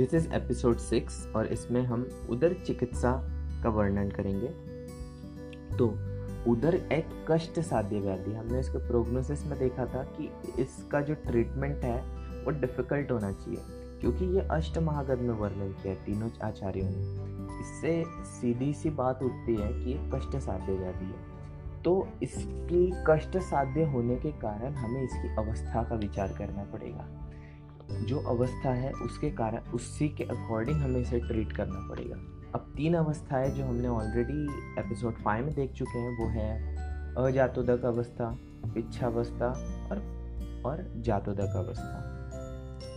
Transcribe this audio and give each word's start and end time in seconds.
This 0.00 0.14
is 0.14 0.28
episode 0.32 0.76
six 0.76 1.26
और 1.36 1.46
इसमें 1.46 1.82
हम 1.82 2.08
उदर 2.30 2.52
चिकित्सा 2.66 3.10
का 3.62 3.68
वर्णन 3.68 4.10
करेंगे। 4.10 4.48
तो 5.76 5.86
उधर 6.50 6.74
एक 6.74 7.08
कष्ट 7.30 7.60
साध्य 7.60 7.98
व्याधि। 8.00 8.32
हमने 8.32 8.60
इसके 8.60 8.78
प्रोग्नोसिस 8.78 9.44
में 9.46 9.58
देखा 9.58 9.86
था 9.86 10.02
कि 10.02 10.30
इसका 10.58 11.00
जो 11.00 11.14
ट्रीटमेंट 11.14 11.84
है, 11.84 12.00
वो 12.44 12.50
डिफ़िकल्ट 12.50 13.10
होना 13.10 13.32
चाहिए, 13.32 13.60
क्योंकि 14.00 14.24
ये 14.24 14.40
अष्ट 14.40 14.78
महागध 14.78 15.18
में 15.18 15.34
वर्णन 15.34 15.72
किया 15.72 15.94
है 15.94 16.04
तीनों 16.04 16.30
आचार्यों 16.42 16.88
ने। 16.90 17.60
इससे 17.60 18.04
सीधी 18.24 18.72
सी 18.74 18.90
बात 18.90 19.22
उठती 19.22 19.56
है 19.56 19.72
कि 19.72 19.90
ये 19.90 20.10
कष्ट 20.14 20.36
साध्य 20.36 20.72
व्याधि 20.72 21.04
है। 21.04 21.82
तो 21.82 22.08
इसकी 22.22 22.92
कष्ट 23.06 23.36
साध्य 23.36 23.84
होने 23.84 24.16
के 24.16 24.30
कारण 24.30 24.74
हमें 24.74 25.02
इसकी 25.02 25.36
अवस्था 25.36 25.82
का 25.82 25.96
विचार 25.96 26.34
करना 26.38 26.64
पड़ेगा। 26.64 27.29
जो 27.90 28.18
अवस्था 28.18 28.72
है 28.72 28.92
उसके 28.92 29.30
कारण 29.30 29.58
उसी 29.58 30.08
के 30.08 30.24
अकॉर्डिंग 30.24 30.82
हमें 30.82 31.00
इसे 31.00 31.20
ट्रीट 31.20 31.52
करना 31.52 31.88
पड़ेगा। 31.88 32.16
अब 32.54 32.72
तीन 32.76 32.94
अवस्थाएँ 32.94 33.50
जो 33.50 33.64
हमने 33.64 33.88
ऑलरेडी 33.88 34.42
एपिसोड 34.78 35.14
फाइव 35.14 35.44
में 35.44 35.54
देख 35.54 35.72
चुके 35.72 35.98
हैं 35.98 36.18
वो 36.18 36.26
है 36.26 36.76
अजातोदक 37.14 37.84
अवस्था 37.84 38.38
इच्छावस्था 38.76 39.46
और 39.90 40.20
और 40.66 40.92
जातोदक 40.96 41.56
अवस्था। 41.56 42.00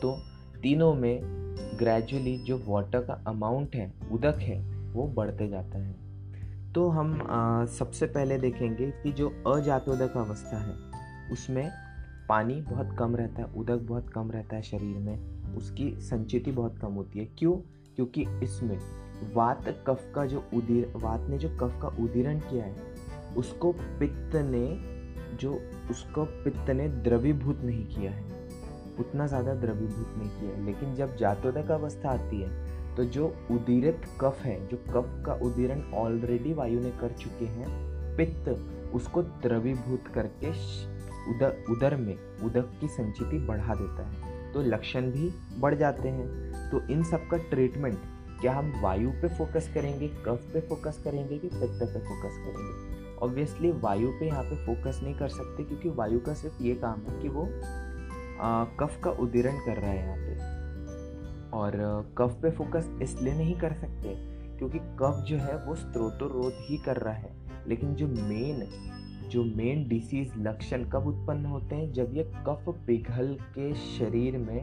तो 0.02 0.18
तीनों 0.62 0.94
में 0.94 1.20
ग्रेजुअली 1.80 2.38
जो 2.38 2.64
वाटर 2.68 3.00
का 3.00 3.24
अमाउंट 3.28 3.76
है 3.76 3.94
उदक 4.12 4.36
है 4.40 4.60
वो 4.94 5.08
बढ़ते 5.08 5.48
जाता 5.48 5.78
है। 5.78 6.04
तो 6.74 6.90
हम 6.90 7.28
आ, 7.30 7.66
सबसे 7.66 8.06
पहले 8.06 8.38
देखेंगे 8.38 8.92
कि 8.92 9.12
जो 9.12 9.30
अजातोदक 9.30 10.18
अवस्था 10.18 10.58
है 10.58 10.76
उसमें 11.32 11.72
पानी 12.30 12.62
बहुत 12.62 12.96
कम 13.00 13.16
रहता 13.16 13.42
है, 13.42 13.48
उदक 13.54 13.82
बहुत 13.82 14.10
कम 14.10 14.32
रहता 14.32 14.56
है 14.56 14.62
शरीर 14.62 14.98
में, 14.98 15.56
उसकी 15.56 15.90
संचिति 16.02 16.52
बहुत 16.52 16.78
कम 16.80 16.94
होती 16.94 17.20
है। 17.20 17.26
क्यों? 17.38 17.54
क्योंकि 17.96 18.26
इसमें 18.44 18.78
वात 19.34 19.68
कफ 19.88 20.12
का 20.16 20.26
जो 20.26 20.44
उदीर, 20.54 20.92
वात 20.96 21.28
ने 21.30 21.38
जो 21.38 21.50
कफ 21.58 21.80
का 21.82 21.88
उदीरण 22.00 22.40
किया 22.40 22.66
है, 22.66 22.76
उसको 23.38 23.72
पित्त 24.00 24.36
ने 24.36 24.68
जो, 25.38 25.54
उसको 25.92 26.26
पित्त 26.44 26.70
ने 26.70 26.88
द्रवीभूत 26.88 27.62
नहीं 27.62 27.86
किया 27.86 28.12
है। 28.12 28.32
उतना 29.00 29.28
ज़्यादा 29.28 29.54
द्रवीभूत 29.54 30.14
नहीं 30.18 30.30
किया 30.30 30.52
है। 30.52 30.66
लेकिन 30.66 30.94
जब 30.96 31.16
जातोदक 31.16 31.72
अवस्था 31.72 32.10
आती 32.10 32.42
है 32.42 32.72
तो 32.96 33.04
जो 33.06 33.28
उदीरित 33.52 34.02
कफ 34.22 34.42
है, 34.42 34.56
जो 34.68 34.78
कफ 34.90 35.24
का 35.26 35.34
उदीरण 35.46 35.82
ऑलरेडी 35.94 36.54
वायु 36.54 36.80
ने 36.80 36.90
कर 36.92 37.12
चुके 37.12 37.46
हैं, 37.46 37.68
पित्त 38.18 38.50
उसको 38.94 39.22
द्रवीभूत 39.24 40.08
करके 40.08 40.52
उदर 41.30 41.64
उदर 41.70 41.96
में 41.96 42.16
उदक 42.44 42.72
की 42.82 42.88
संचिति 42.88 43.40
बढ़ा 43.40 43.74
देता 43.76 44.08
है। 44.08 44.34
तो 44.54 44.62
लक्षण 44.62 45.02
भी 45.02 45.32
बढ़ 45.60 45.76
जाते 45.76 46.10
हैं। 46.10 46.54
तो 46.72 46.82
इन 46.94 47.04
सब 47.04 47.28
का 47.28 47.38
ट्रीटमेंट 47.38 48.00
क्या 48.42 48.54
हम 48.54 48.74
वायु 48.82 49.10
पे 49.10 49.28
फोकस 49.28 49.72
करेंगे 49.74 50.08
कफ 50.08 50.50
पे 50.54 50.62
फोकस 50.62 51.02
करेंगे 51.04 51.38
कि 51.38 51.48
पित्त 51.48 51.80
पे 51.84 52.00
फोकस 52.00 52.38
करेंगे? 52.38 52.94
ऑब्वियसली 53.18 53.72
वायु 53.72 54.08
पे 54.08 54.28
यहाँ 54.28 54.44
पे 54.44 54.66
फोकस 54.66 55.00
नहीं 55.04 55.16
कर 55.16 55.28
सकते 55.28 55.64
क्योंकि 55.64 55.90
वायु 55.90 56.20
का 56.20 56.34
सिर्फ़ 56.34 56.64
ये 56.64 56.76
काम 56.76 57.00
है 57.00 57.22
कि 57.22 57.30
वो 57.30 57.50
आ, 58.42 58.64
कफ 58.64 59.02
का 59.04 59.12
उदीरण 59.12 59.58
कर 59.58 59.78
रहा 59.78 59.92
है 59.92 59.98
यहाँ 59.98 60.18
पे। 60.18 60.64
और 61.50 61.72
कफ 62.18 62.40
पे 62.42 62.52
फोकस 62.52 63.00
इसलिए 63.02 63.34
नहीं 63.34 63.60
कर 63.60 63.74
सकते 63.74 64.16
क्योंकि 64.58 64.80
कफ 64.80 65.24
जो 65.28 65.38
है 65.38 65.66
वो 65.66 65.76
स्त्रोतोरोध 65.76 66.54
ही 66.56 66.78
कर 66.78 66.98
रहा 66.98 67.14
है। 67.14 67.34
लेकिन 67.68 67.96
जो 67.96 68.08
मेन 68.08 68.62
जो 69.34 69.44
मेन 69.44 69.88
डिसीज 69.88 70.34
लक्षण 70.38 70.90
कब 70.90 71.08
उत्पन्न 71.08 71.46
होते 71.46 71.76
हैं? 71.76 71.94
जब 71.94 72.12
ये 72.14 72.24
कफ 72.24 72.66
पिघल 72.88 73.38
के 73.42 73.74
शरीर 73.74 74.38
में, 74.38 74.62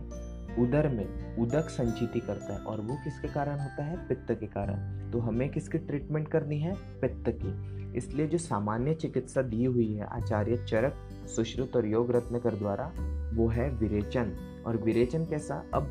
उदर 0.59 0.89
में, 0.89 1.37
उदक 1.37 1.63
संचिति 1.63 2.21
करता 2.21 2.53
है। 2.53 2.59
और 2.59 2.81
वो 2.81 2.95
किसके 2.95 3.29
कारण 3.29 3.59
होता 3.59 3.85
है? 3.85 4.09
पित्त 4.09 4.33
के 4.41 4.47
कारण। 4.47 5.11
तो 5.11 5.19
हमें 5.19 5.49
किसकी 5.49 5.79
ट्रीटमेंट 5.79 6.29
करनी 6.29 6.59
है? 6.59 6.75
पित्त 7.01 7.25
की। 7.29 7.81
इसलिए 7.99 8.27
जो 8.27 8.39
सामान्य 8.39 8.95
चिकित्सा 8.95 9.43
दी 9.43 9.65
हुई 9.65 9.95
है, 9.95 10.07
आचार्य 10.07 10.57
चरक, 10.57 10.95
सुश्रुत 11.37 11.77
और 11.77 11.87
योग 11.87 12.11
रत्नकर 12.11 12.55
द्वारा, 12.55 12.93
वो 13.35 13.49
है 13.49 13.71
विरेचन। 13.71 14.33
और 14.67 14.77
विरेचन 14.77 15.25
कैसा? 15.25 15.65
अब 15.75 15.87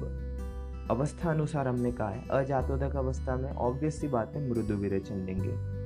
अवस्था 0.92 1.30
अनुसार 1.30 1.68
हमने 1.68 1.92
कहा 1.92 2.10
है। 2.10 2.28
अजातोदक 2.30 2.96
अवस्था 2.96 3.36
में 3.36 3.52
ऑब्वियस 3.52 4.02
सी 4.02 4.08
बात 4.08 4.36
है, 4.36 4.50
मृदु 4.50 4.74
विरेचन 4.74 5.16
लेंगे। 5.16 5.79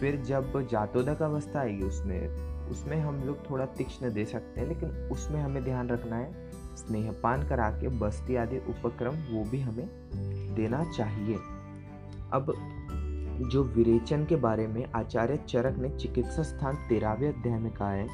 फिर 0.00 0.16
जब 0.16 0.68
जातोदक 0.70 1.22
अवस्था 1.22 1.60
आएगी 1.60 1.84
उसमें 1.84 2.54
उसमें 2.70 3.00
हम 3.00 3.20
लोग 3.20 3.50
थोड़ा 3.50 3.64
तीक्ष्ण 3.66 4.12
दे 4.12 4.24
सकते 4.24 4.60
हैं, 4.60 4.68
लेकिन 4.68 4.88
उसमें 5.12 5.40
हमें 5.42 5.64
ध्यान 5.64 5.88
रखना 5.88 6.16
है, 6.16 6.50
स्नेहपान 6.76 7.46
करा 7.48 7.70
के 7.70 7.88
बस्ती 7.88 8.36
आदि 8.36 8.58
उपक्रम 8.58 9.14
वो 9.32 9.44
भी 9.50 9.60
हमें 9.60 9.88
देना 10.54 10.84
चाहिए। 10.84 11.34
अब 12.32 12.54
जो 13.50 13.64
विरेचन 13.64 14.24
के 14.24 14.36
बारे 14.36 14.66
में 14.66 14.84
आचार्य 14.96 15.36
चरक 15.48 15.78
ने 15.78 15.88
चिकित्सा 15.88 16.42
स्थान 16.42 16.76
तेरावे 16.88 17.26
अध्याय 17.26 17.58
में 17.58 17.72
कहा 17.72 17.90
है, 17.90 18.06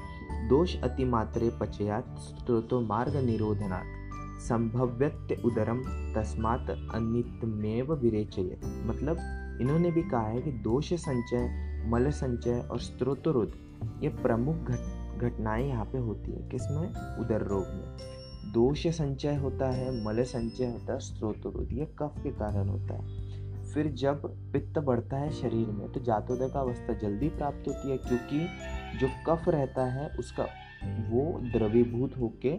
दोष 0.48 0.76
अतिमात्रे 0.82 1.50
पचयात 1.60 2.14
स्त्रोतो 2.18 2.80
मार्ग 2.80 3.16
निरोधनात्। 3.16 3.98
संभव्यत्य 4.42 5.42
उदरम 5.44 5.82
तस्मात 6.14 6.70
अनितमेव 6.70 7.94
विरेचय 7.94 8.56
मतलब 8.86 9.16
इन्होंने 9.60 9.90
भी 9.90 10.02
कहा 10.02 10.26
है 10.26 10.40
कि 10.42 10.52
दोष 10.52 10.92
संचय 10.94 11.69
मल 11.86 12.10
संचय 12.10 12.68
और 12.70 12.80
स्त्रोतरोध 12.80 13.52
ये 14.02 14.08
प्रमुख 14.08 14.56
घट, 14.56 14.78
घटनाएँ 15.18 15.68
यहाँ 15.68 15.84
पे 15.84 15.98
होती 15.98 16.32
है। 16.32 16.48
किसमें? 16.48 17.16
उदर 17.18 17.42
रोग 17.42 17.66
में। 17.66 17.96
दोष 18.52 18.86
संचय 18.86 19.34
होता 19.34 19.70
है 19.70 20.04
मल 20.04 20.22
संचय 20.22 20.66
होता 20.66 20.92
है 20.92 20.98
स्त्रोतरोध 20.98 21.68
ये 21.72 21.84
कफ 21.98 22.14
के 22.22 22.30
कारण 22.30 22.68
होता 22.68 22.94
है। 22.94 23.30
फिर 23.64 23.86
जब 23.86 24.36
पित्त 24.52 24.78
बढ़ता 24.78 25.16
है 25.16 25.30
शरीर 25.30 25.68
में 25.68 25.92
तो 25.92 26.00
जातोदय 26.00 26.48
का 26.48 26.60
अवस्था 26.60 26.94
जल्दी 26.94 27.28
प्राप्त 27.28 27.68
होती 27.68 27.90
है, 27.90 27.96
क्योंकि 27.96 28.46
जो 28.98 29.08
कफ 29.26 29.48
रहता 29.48 29.84
है, 29.84 30.08
उसका, 30.08 30.44
वो 30.84 31.40
द्रवीभूत 31.52 32.12
होके 32.20 32.58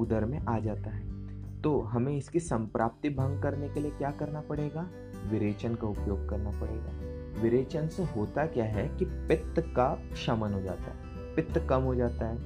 उदर 0.00 0.24
में 0.24 0.38
आ 0.38 0.58
जाता 0.58 0.90
है। 0.90 1.20
तो 1.62 1.80
हमें 1.80 2.16
इसकी 2.16 2.40
संप्राप्ति 2.40 3.08
भंग 3.08 3.42
करने 3.42 3.68
के 3.68 3.80
लिए 3.80 3.90
क्या 3.90 4.10
करना 4.10 4.40
पड़ेगा? 4.40 4.90
विरेचन 5.30 5.74
का 5.74 5.86
उपयोग 5.86 6.28
करना 6.28 6.50
पड़ेगा। 6.50 7.09
विरेचन 7.38 7.88
से 7.88 8.02
होता 8.02 8.46
क्या 8.46 8.64
है 8.64 8.88
कि 8.88 9.04
पित्त 9.04 9.60
का 9.60 10.02
शमन 10.16 10.52
हो 10.52 10.60
जाता 10.60 10.82
है। 10.82 11.34
पित्त 11.34 11.66
कम 11.70 11.82
हो 11.82 11.94
जाता 11.94 12.26
है। 12.26 12.38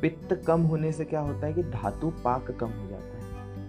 पित्त 0.00 0.42
कम 0.46 0.60
होने 0.60 0.92
से 0.92 1.04
क्या 1.04 1.20
होता 1.20 1.46
है 1.46 1.52
कि 1.52 1.62
धातु 1.62 2.10
पाक 2.10 2.50
कम 2.50 2.68
हो 2.68 2.88
जाता 2.88 3.18
है। 3.18 3.18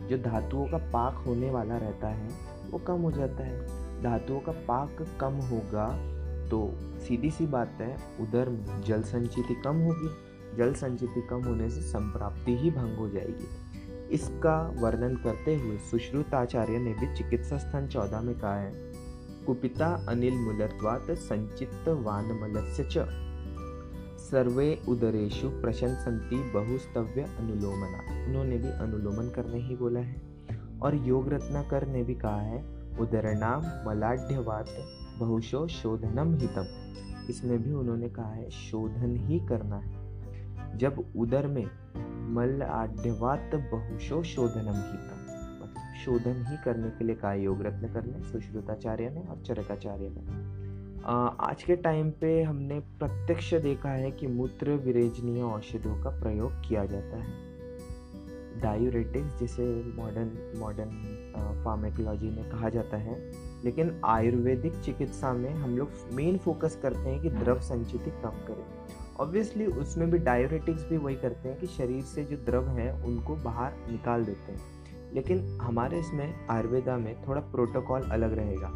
जो 0.07 0.17
धातुओं 0.17 0.65
का 0.65 0.77
पाक 0.77 1.13
होने 1.13 1.49
वाला 1.49 1.77
रहता 1.77 2.07
है, 2.07 2.29
वो 2.71 2.77
कम 2.77 3.01
हो 3.01 3.11
जाता 3.11 3.43
है। 3.43 3.67
धातुओं 4.03 4.39
का 4.39 4.51
पाक 4.51 5.17
कम 5.21 5.33
होगा 5.33 6.19
तो 6.49 6.71
सीधी 6.75 7.31
सी 7.31 7.45
बात 7.45 7.77
है, 7.81 7.95
उधर 8.19 8.65
जल 8.85 9.01
संचिति 9.01 9.61
कम 9.65 9.75
होगी। 9.75 10.09
जल 10.57 10.73
संचिति 10.73 11.27
कम 11.29 11.43
होने 11.43 11.69
से 11.69 11.81
संप्राप्ति 11.81 12.57
ही 12.57 12.71
भंग 12.71 12.97
हो 12.97 13.09
जाएगी। 13.09 13.47
इसका 14.11 14.75
वर्णन 14.79 15.15
करते 15.15 15.55
हुए 15.55 15.77
सुश्रुताचार्य 15.77 16.77
ने 16.77 16.93
भी 16.93 17.15
चिकित्सा 17.15 17.57
स्थान 17.57 17.87
चौदह 17.87 18.21
में 18.21 18.39
कहा 18.39 18.55
है 18.55 18.88
कुपिता 19.49 20.05
अनिल 20.09 20.33
मूलत्वात 20.33 21.11
संचित 21.11 21.89
वानमलस्य 21.89 22.83
च। 22.83 22.97
सर्वे 24.19 24.81
उदरेशु 24.89 25.49
प्रशंसन्ति 25.49 26.35
बहुस्तव्य 26.35 27.21
अनुलोमना। 27.21 28.25
उन्होंने 28.25 28.57
भी 28.57 28.69
अनुलोमन 28.69 29.31
करने 29.35 29.57
ही 29.57 29.75
बोला 29.75 29.99
है। 29.99 30.21
और 30.81 30.95
योग 30.95 31.29
रत्नाकर 31.29 31.87
ने 31.87 32.03
भी 32.03 32.15
कहा 32.15 32.41
है 32.41 32.63
उदरनाम 32.99 33.89
मलाढ़्यवात 33.89 34.65
बहुशो 35.19 35.67
शोधनम 35.67 36.35
हितम। 36.35 36.65
इसमें 37.29 37.63
भी 37.63 37.73
उन्होंने 37.73 38.09
कहा 38.09 38.33
है, 38.33 38.49
शोधन 38.49 39.17
ही 39.17 39.39
करना 39.39 39.75
है। 39.75 40.09
जब 40.77 41.13
उदर 41.17 41.47
में 41.47 41.65
मल 42.33 42.61
आड्यवात 42.63 43.51
बहुशो 43.55 44.23
शोधनम 44.23 44.73
हितम। 44.73 45.18
शोधन 46.05 46.45
ही 46.47 46.57
करने 46.65 46.89
के 46.89 47.05
लिए 47.05 47.15
कहा 47.15 47.33
योग 47.33 47.61
रत्न 47.61 47.87
करने, 47.87 48.23
सुश्रुताचार्य 48.23 49.09
ने 49.09 49.21
और 49.21 49.41
चरकाचार्य 49.41 50.09
ने। 50.09 50.47
आज 51.39 51.63
के 51.63 51.75
टाइम 51.75 52.09
पे 52.11 52.41
हमने 52.43 52.79
प्रत्यक्ष 52.79 53.53
देखा 53.53 53.89
है 53.89 54.11
कि 54.11 54.27
मूत्र 54.27 54.71
विरेजनीय 54.71 55.41
औषधियों 55.41 56.03
का 56.03 56.09
प्रयोग 56.09 56.51
किया 56.67 56.85
जाता 56.85 57.17
है। 57.17 57.49
डायूरेटिक्स 58.59 59.39
जिसे 59.39 59.65
मॉडर्न 59.93 60.53
मॉडर्न 60.57 61.61
फार्मेकोलॉजी 61.65 62.29
में 62.29 62.49
कहा 62.49 62.69
जाता 62.69 62.97
है, 62.97 63.31
लेकिन 63.65 64.01
आयुर्वेदिक 64.05 64.73
चिकित्सा 64.75 65.33
में 65.33 65.53
हम 65.53 65.77
लोग 65.77 65.89
मेन 66.13 66.37
फोकस 66.37 66.79
करते 66.81 67.09
हैं 67.09 67.21
कि 67.21 67.29
द्रव 67.29 67.59
संचिति 67.59 68.11
कम 68.11 68.43
करें। 68.47 68.65
ऑब्वियसली 69.19 69.65
उसमें 69.65 70.11
भी 70.11 70.17
डायोरेटिक्स 70.17 70.89
भी 70.89 70.97
वही 70.97 71.15
करते 71.15 71.49
हैं 71.49 71.59
कि 71.59 71.67
शरीर 71.67 72.01
से 72.01 72.23
जो 72.23 72.37
द्रव 72.37 72.67
हैं, 72.67 72.91
उनको 73.03 73.35
बाहर 73.35 73.71
निकाल 73.91 74.25
देते 74.25 74.51
हैं। 74.51 74.78
लेकिन 75.13 75.59
हमारे 75.61 75.99
इसमें 75.99 76.47
आयुर्वेदा 76.49 76.97
में 76.97 77.15
थोड़ा 77.27 77.41
प्रोटोकॉल 77.41 78.09
अलग 78.11 78.33
रहेगा, 78.33 78.69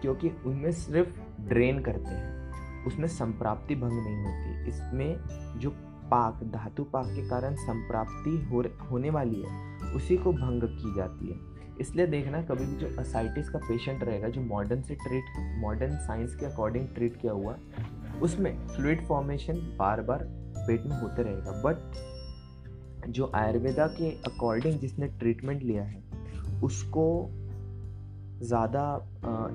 क्योंकि 0.00 0.30
उनमें 0.46 0.70
सिर्फ़ 0.72 1.18
ड्रेन 1.48 1.80
करते 1.80 2.10
हैं, 2.10 2.84
उसमें 2.86 3.06
संप्राप्ति 3.08 3.74
भंग 3.74 4.04
नहीं 4.04 4.24
होती। 4.24 4.68
इसमें 4.68 5.58
जो 5.60 5.70
पाक, 6.10 6.42
धातु 6.44 6.84
पाक 6.84 7.06
के 7.06 7.28
कारण 7.28 7.54
संप्राप्ति 7.56 8.36
हो 8.50 8.62
होने 8.90 9.10
वाली 9.10 9.42
है, 9.42 9.92
उसी 9.94 10.16
को 10.16 10.32
भंग 10.32 10.62
की 10.62 10.94
जाती 10.96 11.32
है। 11.32 11.56
इसलिए 11.80 12.06
देखना 12.06 12.42
कभी 12.42 12.64
भी 12.66 12.76
जो 12.76 12.86
असाइटिस 13.00 13.48
का 13.48 13.58
पेशेंट 13.58 14.02
रहेगा, 14.04 14.28
जो 14.28 14.40
मॉडर्न 14.40 14.82
से 14.82 14.94
ट्रीट 14.96 15.24
मॉडर्न 15.60 15.96
साइंस 15.98 16.34
के 16.34 16.46
अकॉर्डिंग 16.46 16.86
ट्रीट 16.88 17.20
किया 17.20 17.32
हुआ, 17.32 17.56
उसमें 18.22 18.66
फ्लूड 18.68 19.06
फॉर्मेशन 19.06 19.54
बार 19.78 20.00
बार 20.02 20.24
पेट 20.58 20.86
में 20.86 20.96
होते 21.00 21.22
रहेगा 21.22 21.52
बट 21.64 21.76
जो 23.08 23.30
आयुर्वेदा 23.34 23.86
के 23.88 24.10
अकॉर्डिंग 24.26 24.78
जिसने 24.80 25.06
ट्रीटमेंट 25.08 25.62
लिया 25.62 25.82
है, 25.82 26.02
उसको 26.62 27.04
ज़्यादा 28.42 28.84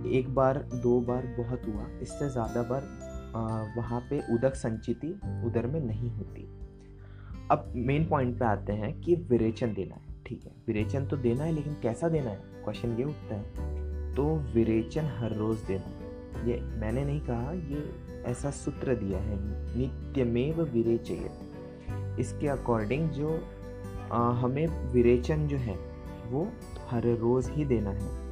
एक 0.09 0.33
बार, 0.35 0.57
दो 0.73 0.99
बार 1.01 1.25
बहुत 1.37 1.65
हुआ। 1.67 1.87
इससे 2.01 2.29
ज़्यादा 2.29 2.63
बार 2.63 2.87
वहाँ 3.77 3.99
पे 4.09 4.19
उदक 4.33 4.55
संचिति 4.55 5.07
उधर 5.45 5.67
में 5.67 5.79
नहीं 5.81 6.09
होती। 6.09 6.47
अब 7.51 7.71
मेन 7.77 8.07
पॉइंट 8.09 8.37
पे 8.39 8.45
आते 8.45 8.73
हैं 8.73 8.99
कि 9.01 9.15
विरेचन 9.29 9.73
देना 9.73 9.95
है, 9.95 10.15
ठीक 10.25 10.43
है? 10.45 10.51
विरेचन 10.67 11.05
तो 11.05 11.17
देना 11.17 11.43
है, 11.43 11.51
लेकिन 11.51 11.73
कैसा 11.83 12.09
देना 12.09 12.29
है? 12.29 12.39
क्वेश्चन 12.63 12.95
ये 12.97 13.03
उठता 13.03 13.35
है। 13.35 14.15
तो 14.15 14.25
विरेचन 14.53 15.05
हर 15.17 15.35
रोज़ 15.35 15.65
देना 15.67 16.01
ये 16.43 16.59
मैंने 16.79 17.03
नहीं 17.05 17.19
कहा, 17.21 17.51
ये 17.51 18.21
ऐसा 18.31 18.51
सूत्र 18.51 18.95
दिया 18.95 19.19
है। 19.19 19.37
नित्यमेव 19.77 20.61
विरेचय 20.63 21.15
इसके 22.19 22.47
अकॉर्डिंग 22.47 23.09
जो 23.09 23.43
आ, 24.11 24.31
हमें 24.31 24.91
विरेचन 24.91 25.47
जो 25.47 25.57
है 25.57 25.79
वो 26.29 26.49
हर 26.89 27.17
रोज़ 27.17 27.51
ही 27.51 27.65
देना 27.65 27.89
है। 27.89 28.23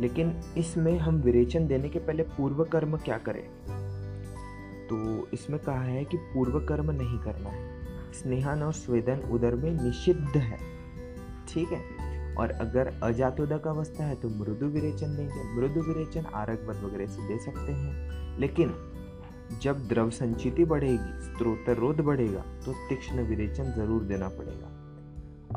लेकिन 0.00 0.40
इसमें 0.56 0.98
हम 0.98 1.14
विरेचन 1.14 1.66
देने 1.66 1.88
के 1.88 1.98
पहले 1.98 2.22
पूर्व 2.22 2.64
कर्म 2.64 2.96
क्या 2.96 3.18
करें? 3.18 3.44
तो 4.88 5.28
इसमें 5.34 5.60
कहा 5.60 5.82
है 5.82 6.04
कि 6.04 6.16
पूर्व 6.16 6.66
कर्म 6.66 6.90
नहीं 6.90 7.18
करना 7.18 7.50
है। 7.50 7.82
स्नेहन 8.12 8.62
और 8.62 8.72
स्वेदन 8.72 9.18
उदर 9.18 9.54
में 9.54 9.70
निषिद्ध 9.70 10.36
है। 10.36 10.58
ठीक 11.48 11.68
है? 11.68 11.82
और 12.36 12.50
अगर 12.50 13.00
अजातोदक 13.02 13.66
अवस्था 13.66 14.04
है 14.04 14.14
तो 14.14 14.28
मृदु 14.28 14.66
विरेचन 14.66 15.16
देंगे। 15.16 15.60
मृदु 15.60 15.80
विरेचन 15.80 16.24
आरगवत 16.34 16.76
वगैरह 16.76 17.06
से 17.06 17.28
दे 17.28 17.38
सकते 17.38 17.72
हैं। 17.72 18.12
लेकिन 18.38 18.91
जब 19.62 19.88
द्रव 19.88 20.10
संचिति 20.10 20.64
बढ़ेगी 20.64 21.74
रोध 21.74 22.00
बढ़ेगा 22.00 22.40
तो 22.40 22.72
तीक्ष्ण 22.72 23.22
विरेचन 23.22 23.64
ज़रूर 23.64 24.02
देना 24.02 24.28
पड़ेगा। 24.28 24.68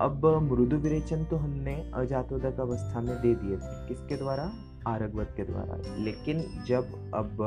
अब, 0.05 0.25
मृदु 0.25 0.75
विरेचन 0.75 1.23
तो 1.23 1.35
हमने 1.35 1.91
अजातोदक 1.93 2.59
अवस्था 2.59 3.01
में 3.01 3.21
दे 3.21 3.35
दिए 3.35 3.57
थे। 3.57 3.87
किसके 3.87 4.17
द्वारा? 4.17 4.53
आरगवत 4.87 5.33
के 5.37 5.43
द्वारा। 5.43 5.95
लेकिन 5.95 6.63
जब, 6.67 7.11
अब, 7.13 7.37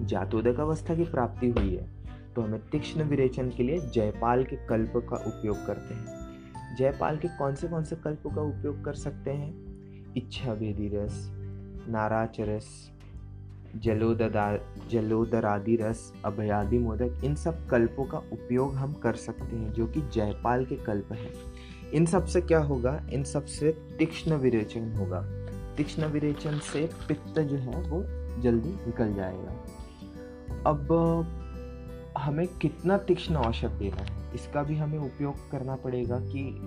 जातोदक 0.00 0.60
अवस्था 0.60 0.94
की 0.94 1.04
प्राप्ति 1.04 1.50
हुई 1.50 1.74
है 1.74 1.90
तो 2.34 2.42
हमें 2.42 2.60
तीक्ष्ण 2.60 3.02
विरेचन 3.02 3.48
के 3.48 3.62
लिए 3.62 3.78
जयपाल 3.78 4.44
के 4.44 4.56
कल्प 4.56 4.92
का 4.96 5.16
उपयोग 5.16 5.66
करते 5.66 5.94
हैं। 5.94 6.20
जयपाल 6.76 7.18
के 7.18 7.28
कौन 7.28 7.54
से 7.54 7.68
कौन 7.68 7.84
से 7.84 7.96
कल्प 7.96 8.22
का 8.26 8.42
उपयोग 8.42 8.84
कर 8.84 8.94
सकते 8.94 9.30
हैं? 9.30 9.70
इच्छा 10.16 10.54
भेदी 10.54 10.88
रस 10.88 11.30
नाराच 11.88 12.36
रस 12.40 12.90
जलोदरादि 13.76 15.76
रस 15.76 16.12
अभयादि 16.24 16.78
मोदक, 16.78 17.20
इन 17.24 17.34
सब 17.34 17.68
कल्पों 17.68 18.04
का 18.04 18.18
उपयोग 18.18 18.74
हम 18.74 18.92
कर 18.92 19.14
सकते 19.14 19.56
हैं, 19.56 19.72
जो 19.72 19.86
कि 19.86 20.00
जयपाल 20.00 20.64
के 20.64 20.76
कल्प 20.76 21.12
हैं। 21.12 21.32
इन 21.90 22.06
सबसे 22.06 22.40
क्या 22.40 22.58
होगा? 22.58 23.06
इन 23.12 23.24
सबसे 23.24 23.82
तीक्ष्ण 23.98 24.34
विरेचन 24.34 24.96
होगा। 24.96 25.26
तीक्ष्ण 25.76 26.06
विरेचन 26.06 26.58
से 26.58 26.90
पित्त 27.08 27.40
जो 27.40 27.56
है, 27.56 27.82
वो 27.82 28.04
जल्दी 28.42 28.68
निकल 28.68 29.14
जाएगा। 29.14 29.66
अब, 30.66 30.88
हमें 32.18 32.46
कितना 32.46 32.98
तीक्ष्ण 32.98 33.36
औषध 33.36 33.68
देना 33.68 33.96
है? 33.96 34.34
इसका 34.34 34.62
भी 34.62 34.76
हमें 34.76 34.98
उपयोग 34.98 35.50
करना 35.50 35.76
पड़ेगा 35.76 36.20
कि 36.20 36.60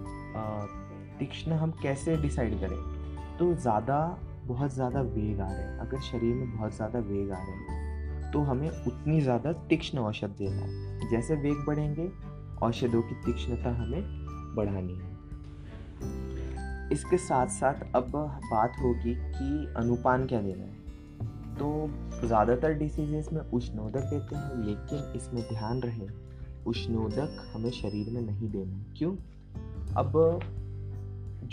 तीक्ष्ण 1.19 1.51
हम 1.51 1.71
कैसे 1.71 2.17
डिसाइड 2.17 2.59
करें? 2.59 3.03
तो 3.38 3.53
ज़्यादा 3.53 4.17
बहुत 4.48 4.74
ज़्यादा 4.74 5.01
वेग 5.01 5.40
आ 5.42 5.48
रहे 5.48 5.63
हैं। 5.63 5.78
अगर 5.80 6.00
शरीर 6.01 6.36
में 6.36 6.51
बहुत 6.51 6.75
ज़्यादा 6.75 7.00
वेग 7.01 7.31
आ 7.31 7.40
रहे 7.40 7.56
हैं 7.57 8.31
तो 8.31 8.40
हमें 8.42 8.69
उतनी 8.69 9.19
ज़्यादा 9.22 9.51
तीक्ष्ण 9.69 9.98
औषध 10.00 10.36
देना 10.38 10.62
है। 10.62 11.10
जैसे 11.10 11.36
वेग 11.38 11.66
बढ़ेंगे, 11.68 12.10
औषधों 12.63 13.01
की 13.01 13.16
तीक्ष्णता 13.16 13.72
हमें 13.74 14.01
बढ़ानी 14.56 14.94
है। 14.94 15.12
इसके 16.92 17.18
साथ 17.19 17.48
साथ 17.50 17.86
अब 17.95 18.12
बात 18.45 18.74
होगी 18.81 19.13
कि 19.16 19.74
अनुपान 19.78 20.25
क्या 20.25 20.42
देना 20.42 20.63
है। 20.63 20.81
तो 21.56 22.28
ज़्यादातर 22.28 22.74
डिसीजेस 22.74 23.30
में 23.34 23.42
उष्णोदक 23.42 24.10
देते 24.10 24.36
हैं, 24.36 24.66
लेकिन 24.66 25.13
इसमें 25.16 25.42
ध्यान 25.44 25.81
रहे, 25.81 26.07
उष्णोदक 26.66 27.51
हमें 27.54 27.72
शरीर 27.72 28.10
में 28.10 28.22
नहीं 28.22 28.50
देना 28.51 28.84
क्यों? 28.98 29.16
अब 29.96 30.12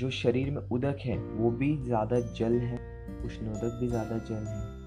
जो 0.01 0.11
शरीर 0.13 0.51
में 0.51 0.61
उदक 0.63 0.99
है, 1.01 1.17
वो 1.19 1.51
भी 1.53 1.77
ज़्यादा 1.79 2.21
जल 2.21 2.53
है, 2.53 2.77
उष्णोदक 3.27 3.79
भी 3.81 3.89
ज़्यादा 3.89 4.19
जल 4.21 4.47
है 4.47 4.79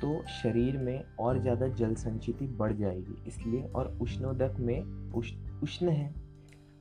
तो 0.00 0.22
शरीर 0.32 0.76
में 0.78 1.04
और 1.20 1.38
ज़्यादा 1.38 1.66
जल 1.70 1.94
संचिति 1.96 2.46
बढ़ 2.58 2.72
जाएगी, 2.72 3.16
इसलिए 3.26 3.62
और 3.66 3.96
उष्णोदक 4.02 4.56
में 4.60 5.12
उष्ण 5.62 5.88
है 5.88 6.10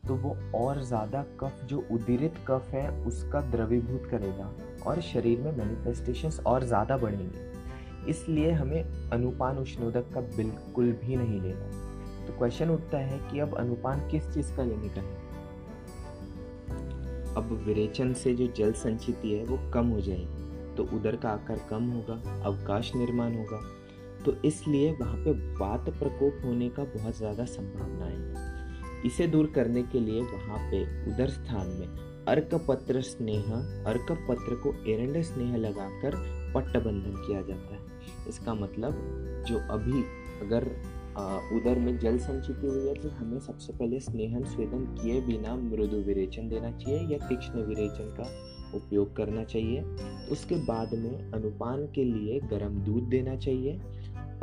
तो 0.07 0.15
वो 0.15 0.35
और 0.55 0.81
ज़्यादा 0.83 1.23
कफ, 1.39 1.59
जो 1.65 1.85
उदीरित 1.91 2.35
कफ 2.47 2.69
है, 2.73 2.89
उसका 3.05 3.41
द्रवीभूत 3.51 4.07
करेगा 4.11 4.51
और 4.85 5.01
शरीर 5.03 5.39
में 5.39 5.51
मैनिफेस्टेशंस 5.57 6.39
और 6.41 6.63
ज़्यादा 6.63 6.97
बढ़ेंगे। 6.97 8.09
इसलिए 8.09 8.51
हमें 8.51 9.09
अनुपान 9.11 9.57
उष्णोदक 9.57 10.09
का 10.13 10.21
बिल्कुल 10.37 10.91
भी 11.03 11.15
नहीं 11.15 11.41
लेना। 11.41 12.25
तो 12.27 12.37
क्वेश्चन 12.37 12.69
उठता 12.69 12.97
है 12.99 13.19
कि 13.29 13.39
अब 13.39 13.55
अनुपान 13.57 14.07
किस 14.09 14.33
चीज़ 14.33 14.55
का 14.55 14.63
लेने 14.63 14.89
का 14.89 15.01
है 15.01 15.20
अब 17.37 17.51
विरेचन 17.65 18.13
से 18.13 18.33
जो 18.33 18.47
जल 18.47 18.71
संचिति 18.73 19.31
है, 19.31 19.43
वो 19.45 19.57
कम 19.71 19.87
हो 19.87 20.01
जाएगी। 20.01 20.75
तो 20.75 20.83
उदर 20.95 21.15
का 21.15 21.29
आकार 21.29 21.59
कम 21.69 21.89
होगा, 21.89 22.13
अवकाश 22.45 22.91
निर्माण 22.95 23.35
होगा। 23.35 23.61
तो 24.25 24.35
इसलिए 24.45 24.91
वहाँ 24.91 25.17
पे 25.17 25.31
वात 25.57 25.89
प्रकोप 25.89 26.41
होने 26.45 26.69
का 26.69 26.83
बहुत 26.95 27.17
ज़्यादा 27.17 27.45
संभावना 27.45 28.05
है। 28.05 28.49
इसे 29.05 29.27
दूर 29.27 29.51
करने 29.55 29.83
के 29.83 29.99
लिए 29.99 30.21
वहाँ 30.23 30.57
पे 30.71 30.83
उदर 31.11 31.29
स्थान 31.29 31.67
में 31.69 32.25
अर्क 32.27 32.53
पत्र 32.67 33.01
स्नेह 33.01 33.51
अर्क 33.87 34.11
पत्र 34.29 34.55
को 34.55 34.73
एरंड 34.91 35.21
स्नेह 35.21 35.55
लगाकर 35.57 36.15
पट्टबंधन 36.55 37.15
किया 37.27 37.41
जाता 37.41 37.75
है। 37.75 37.79
इसका 38.29 38.53
मतलब 38.53 38.97
जो 39.47 39.59
अभी 39.71 40.03
अगर 40.41 40.69
उधर 41.55 41.79
में 41.79 41.97
जल 41.99 42.17
संचित 42.19 42.57
हुई 42.63 42.87
है 42.87 42.93
तो 42.93 43.09
हमें 43.09 43.39
सबसे 43.39 43.73
पहले 43.73 43.99
स्नेहन 43.99 44.43
स्वेदन 44.43 44.85
किए 44.95 45.19
बिना 45.21 45.55
मृदु 45.55 45.97
विरेचन 45.97 46.47
देना 46.49 46.71
चाहिए 46.71 46.99
या 47.07 47.27
तीक्ष्ण 47.27 47.63
विरेचन 47.63 48.13
का 48.19 48.27
उपयोग 48.77 49.15
करना 49.15 49.43
चाहिए। 49.43 49.81
उसके 50.31 50.55
बाद 50.65 50.93
में 50.93 51.31
अनुपान 51.33 51.85
के 51.95 52.03
लिए 52.03 52.39
गर्म 52.51 52.79
दूध 52.83 53.09
देना 53.09 53.35
चाहिए 53.37 53.79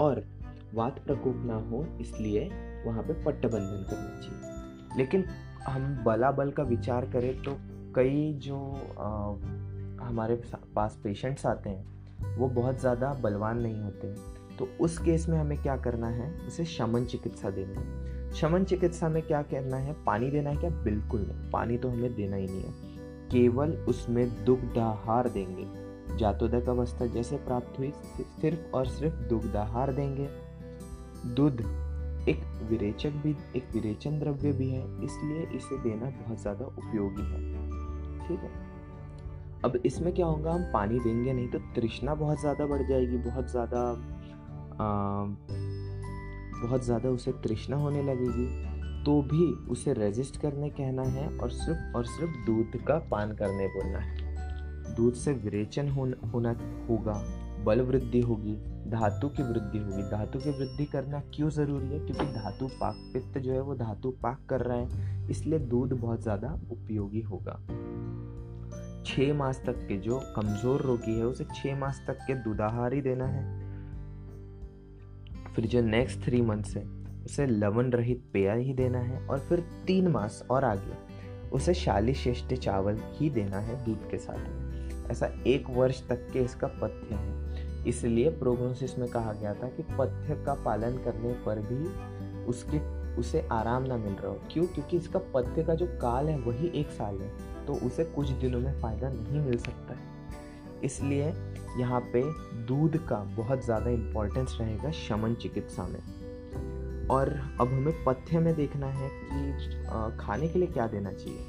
और 0.00 0.25
वात 0.75 0.99
प्रकोप 1.07 1.43
ना 1.47 1.54
हो 1.71 1.85
इसलिए 2.00 2.49
वहाँ 2.87 3.02
पे 3.02 3.23
पट्टबंधन 3.25 3.87
करना 3.90 4.21
चाहिए। 4.21 4.99
लेकिन 4.99 5.25
हम 5.69 5.95
बला 6.04 6.31
बल 6.33 6.50
का 6.50 6.62
विचार 6.64 7.11
करें 7.11 7.43
तो 7.43 7.57
कई 7.95 8.33
जो 8.43 8.59
आ, 8.99 10.07
हमारे 10.07 10.40
पास 10.75 10.99
पेशेंट्स 11.04 11.47
आते 11.47 11.71
हैं 11.71 12.37
वो 12.37 12.49
बहुत 12.49 12.81
ज़्यादा 12.81 13.12
बलवान 13.23 13.61
नहीं 13.61 13.81
होते 13.83 14.07
हैं। 14.07 14.37
तो 14.59 14.69
उस 14.81 14.99
केस 14.99 15.29
में 15.29 15.38
हमें 15.38 15.57
क्या 15.62 15.77
करना 15.77 16.09
है? 16.09 16.31
उसे 16.47 16.65
शमन 16.65 17.05
चिकित्सा 17.05 17.50
देनी 17.50 17.75
है। 17.75 18.33
शमन 18.33 18.65
चिकित्सा 18.65 19.09
में 19.09 19.23
क्या 19.23 19.43
करना 19.43 19.77
है? 19.77 19.93
पानी 20.05 20.31
देना 20.31 20.50
है 20.50 20.57
क्या? 20.57 20.71
बिल्कुल 20.71 21.21
नहीं। 21.21 21.50
पानी 21.50 21.79
तो 21.79 21.88
हमें 21.88 22.15
देना 22.15 22.37
ही 22.37 22.47
नहीं 22.47 22.62
है। 22.62 22.73
केवल 23.31 23.73
उसमें 23.88 24.45
दुग्धाहार 24.45 25.29
देंगे। 25.29 26.17
जातोदक 26.17 26.69
अवस्था 26.69 27.07
जैसे 27.07 27.37
प्राप्त 27.37 27.79
हुई 27.79 27.93
सिर्फ़ 28.41 28.75
और 28.77 28.87
सिर्फ़ 28.87 29.15
दुग्धाहार 29.29 29.93
देंगे। 29.93 30.29
दूध, 31.35 31.61
एक 32.29 32.41
विरेचक 32.71 33.11
भी, 33.11 33.35
एक 33.57 33.71
विरेचन 33.75 34.19
द्रव्य 34.19 34.53
भी 34.53 34.69
है, 34.69 34.83
इसलिए 35.05 35.43
इसे 35.57 35.79
देना 35.79 36.11
बहुत 36.11 36.41
ज़्यादा 36.41 36.65
उपयोगी 36.65 37.23
है। 37.23 37.41
ठीक 38.29 38.41
है? 38.41 38.50
अब 39.65 39.77
इसमें 39.87 40.12
क्या 40.15 40.27
होगा? 40.27 40.53
हम 40.53 40.62
पानी 40.73 40.99
देंगे 41.00 41.33
नहीं 41.33 41.49
तो 41.49 41.59
तृष्णा 41.77 42.15
बहुत 42.15 42.41
ज़्यादा 42.41 42.67
बढ़ 42.67 42.83
जाएगी, 42.88 43.17
बहुत 43.19 43.50
ज़्यादा 43.50 43.81
बहुत 46.61 46.85
ज़्यादा 46.85 47.08
उसे 47.08 47.32
तृष्णा 47.32 47.76
होने 47.76 48.02
लगेगी 48.02 48.47
तो 49.04 49.20
भी 49.23 49.44
उसे 49.70 49.92
रेजिस्ट 49.92 50.40
करने 50.40 50.68
कहना 50.70 51.02
है 51.02 51.28
और 51.38 51.50
सिर्फ़ 51.50 51.97
और 51.97 52.04
सिर्फ़ 52.06 52.32
दूध 52.47 52.76
का 52.87 52.99
पान 53.11 53.35
करने 53.37 53.66
बोलना 53.66 53.99
है। 53.99 54.94
दूध 54.94 55.14
से 55.14 55.32
विरेचन 55.32 55.88
होना 55.88 56.54
होगा, 56.90 57.12
बल 57.64 57.80
वृद्धि 57.80 58.20
होगी, 58.20 58.56
धातु 58.90 59.28
की 59.28 59.42
वृद्धि 59.42 59.78
होगी। 59.78 60.02
धातु 60.02 60.38
की 60.38 60.50
वृद्धि 60.50 60.85
करना 60.85 61.20
क्यों 61.35 61.50
ज़रूरी 61.50 61.87
है? 61.87 61.99
क्योंकि 61.99 62.26
धातु 62.35 62.66
पाक 62.80 62.97
पित्त 63.12 63.38
जो 63.38 63.52
है 63.52 63.61
वो 63.61 63.75
धातु 63.75 64.11
पाक 64.23 64.47
कर 64.50 64.61
रहा 64.61 64.76
है, 64.76 65.28
इसलिए 65.30 65.58
दूध 65.58 65.92
बहुत 65.92 66.23
ज़्यादा 66.23 66.52
उपयोगी 66.73 67.20
होगा। 67.20 67.58
छः 69.06 69.35
मास 69.35 69.62
तक 69.66 69.87
के 69.88 69.97
जो 69.97 70.20
कमज़ोर 70.37 70.82
रोगी 70.82 71.18
है, 71.18 71.25
उसे 71.25 71.44
छः 71.54 71.78
मास 71.78 72.04
तक 72.06 72.18
के 72.26 72.35
दूधाहार 72.35 72.92
ही 72.92 73.00
देना 73.00 73.26
है। 73.26 73.68
फिर 75.59 75.67
जो 75.67 75.81
नेक्स्ट 75.81 76.21
थ्री 76.25 76.41
मंथ्स 76.43 76.77
है, 76.77 76.85
उसे 77.25 77.47
लवण 77.47 77.91
रहित 77.91 78.23
पेय 78.33 78.50
ही 78.50 78.75
देना 78.75 78.99
है 78.99 79.27
और 79.27 79.38
फिर 79.38 79.61
तीन 79.87 80.09
मास 80.09 80.45
और 80.50 80.65
आगे 80.65 80.93
उसे 81.49 81.75
शालिशिष्ट 81.75 82.55
चावल 82.55 82.99
ही 83.12 83.31
देना 83.31 83.59
है 83.59 83.85
दूध 83.85 84.09
के 84.11 84.19
साथ 84.19 84.38
में। 84.38 85.07
ऐसा 85.11 85.31
एक 85.47 85.71
वर्ष 85.71 86.09
तक 86.09 86.31
के 86.33 86.38
इसका 86.38 86.67
पथ्य 86.67 87.15
है। 87.15 87.87
इसलिए 87.88 88.31
प्रोग्नोसिस 88.31 88.99
में 88.99 89.09
कहा 89.09 89.33
गया 89.33 89.55
था 89.55 89.69
कि 89.69 89.83
पथ्य 89.83 90.43
का 90.47 90.55
पालन 90.55 90.97
करने 90.97 91.33
पर 91.47 91.59
भी 91.59 91.85
उसके, 92.45 92.79
उसे 93.15 93.49
आराम 93.53 93.83
ना 93.83 93.97
मिल 93.97 94.12
रहा 94.12 94.33
हो। 94.33 94.41
क्यों? 94.53 94.67
क्योंकि 94.67 94.97
इसका 94.97 95.19
पथ्य 95.35 95.65
का 95.65 95.75
जो 95.75 95.87
काल 95.87 96.29
है, 96.29 96.38
वही 96.38 96.71
एक 96.75 96.91
साल 96.91 97.21
है 97.21 97.33
तो 97.67 97.75
उसे 97.87 98.05
कुछ 98.05 98.29
दिनों 98.29 98.61
में 98.61 98.81
फ़ायदा 98.81 99.09
नहीं 99.09 99.41
मिल 99.41 99.59
सकता 99.59 99.95
है। 99.95 100.07
इसलिए 100.85 101.33
यहाँ 101.77 102.01
पे 102.01 102.23
दूध 102.67 102.97
का 103.07 103.17
बहुत 103.17 103.65
ज़्यादा 103.65 103.91
इम्पोर्टेंस 103.91 104.57
रहेगा 104.61 104.91
शमन 104.91 105.35
चिकित्सा 105.35 105.87
में। 105.87 106.01
और 107.07 107.29
अब 107.61 107.69
हमें 107.69 108.05
पथ्य 108.05 108.39
में 108.39 108.55
देखना 108.55 108.87
है 108.87 109.11
कि 109.13 110.17
खाने 110.17 110.49
के 110.49 110.59
लिए 110.59 110.69
क्या 110.69 110.87
देना 110.87 111.13
चाहिए? 111.13 111.47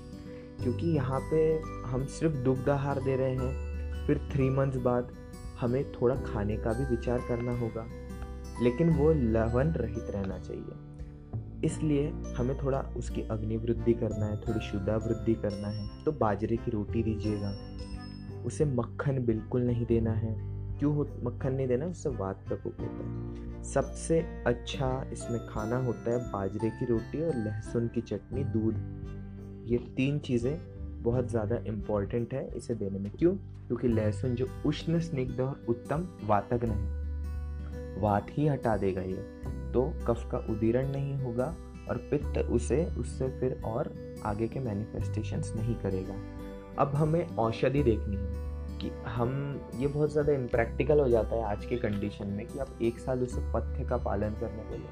क्योंकि 0.64 0.88
यहाँ 0.88 1.20
पे 1.20 1.62
हम 1.86 2.06
सिर्फ़ 2.06 2.36
दुग्ध 2.36 2.70
आहार 2.70 3.02
दे 3.02 3.16
रहे 3.16 3.36
हैं, 3.36 4.06
फिर 4.08 4.30
थ्री 4.32 4.50
मंथ्स 4.50 4.78
बाद 4.78 5.12
हमें 5.60 5.92
थोड़ा 5.92 6.16
खाने 6.16 6.58
का 6.58 6.74
भी 6.74 6.96
विचार 6.96 7.20
करना 7.20 7.58
होगा। 7.58 7.86
लेकिन 8.62 8.90
वो 8.90 9.14
लवण 9.14 9.72
रहित 9.72 10.06
रहना 10.10 10.38
चाहिए। 10.38 11.66
इसलिए 11.66 12.10
हमें 12.10 12.58
थोड़ा 12.64 12.80
उसकी 12.98 13.22
अग्निवृद्धि 13.22 13.94
करना 13.94 14.26
है, 14.26 14.38
थोड़ी 14.38 14.60
शुद्धा 14.60 14.96
वृद्धि 14.96 15.34
करना 15.34 15.68
है। 15.68 16.04
तो 16.04 16.12
बाजरे 16.12 16.58
की 16.58 16.72
रोटी 16.72 17.04
दीजिएगा। 17.04 17.54
उसे 18.46 18.66
मक्खन 18.66 19.26
बिल्कुल 19.26 19.62
नहीं 19.62 19.86
देना 19.86 20.12
है। 20.12 20.36
क्यों 20.80 20.96
हो, 20.96 21.08
मक्खन 21.24 21.54
नहीं 21.54 21.68
देना 21.68 21.86
उससे 21.86 22.10
वात 22.10 22.44
प्रकोप 22.48 22.82
होता 22.82 23.04
है। 23.04 23.64
सबसे 23.64 24.20
अच्छा 24.48 25.10
इसमें 25.14 25.40
खाना 25.48 25.78
होता 25.78 26.12
है 26.12 26.32
बाजरे 26.32 26.70
की 26.70 26.86
रोटी 26.86 27.22
और 27.22 27.36
लहसुन 27.36 27.88
की 27.88 28.02
चटनी, 28.02 28.44
दूध। 28.44 29.68
ये 29.68 29.78
तीन 29.78 30.20
चीज़ें 30.20 30.60
बहुत 31.04 31.30
ज़्यादा 31.30 31.56
इंपॉर्टेंट 31.68 32.34
है 32.34 32.48
इसे 32.58 32.76
देने 32.76 33.00
में। 33.00 33.12
क्यों? 33.12 33.36
क्योंकि 33.68 33.88
लहसुन 33.88 34.36
जो 34.36 34.48
उष्ण, 34.66 35.00
स्निग्ध 35.00 35.42
और 35.42 35.66
उत्तम 35.70 36.08
वातग्न 36.24 36.70
है 36.70 36.98
वात 38.02 38.28
ही 38.30 38.48
हटा 38.48 38.78
देगा 38.78 39.02
ये। 39.02 39.24
तो 39.74 39.94
कफ 40.08 40.28
का 40.32 40.38
उदीरण 40.38 40.92
नहीं 40.92 41.16
होगा 41.16 41.56
और 41.90 41.98
पित्त 41.98 42.38
उसे, 42.38 42.86
उससे 42.86 43.28
फिर 43.40 43.62
और 43.66 43.94
आगे 44.26 44.48
के 44.48 44.60
मैनिफेस्टेशंस 44.60 45.54
नहीं 45.56 45.76
करेगा। 45.76 46.14
अब 46.80 46.96
हमें 46.96 47.36
औषधि 47.36 47.84
देखनी 47.84 48.16
है 48.16 48.48
कि 48.80 48.90
हम, 49.08 49.62
ये 49.76 49.88
बहुत 49.88 50.12
ज़्यादा 50.12 50.34
इम्प्रैक्टिकल 50.34 51.00
हो 51.00 51.08
जाता 51.10 51.36
है 51.36 51.44
आज 51.44 51.66
के 51.66 51.78
कंडीशन 51.78 52.28
में 52.28 52.46
कि 52.48 52.60
आप 52.60 52.82
एक 52.82 53.00
साल 53.00 53.24
उसे 53.24 53.42
पथ्य 53.54 53.86
का 53.86 53.98
पालन 53.98 54.36
करने 54.40 54.64
बोलो 54.70 54.88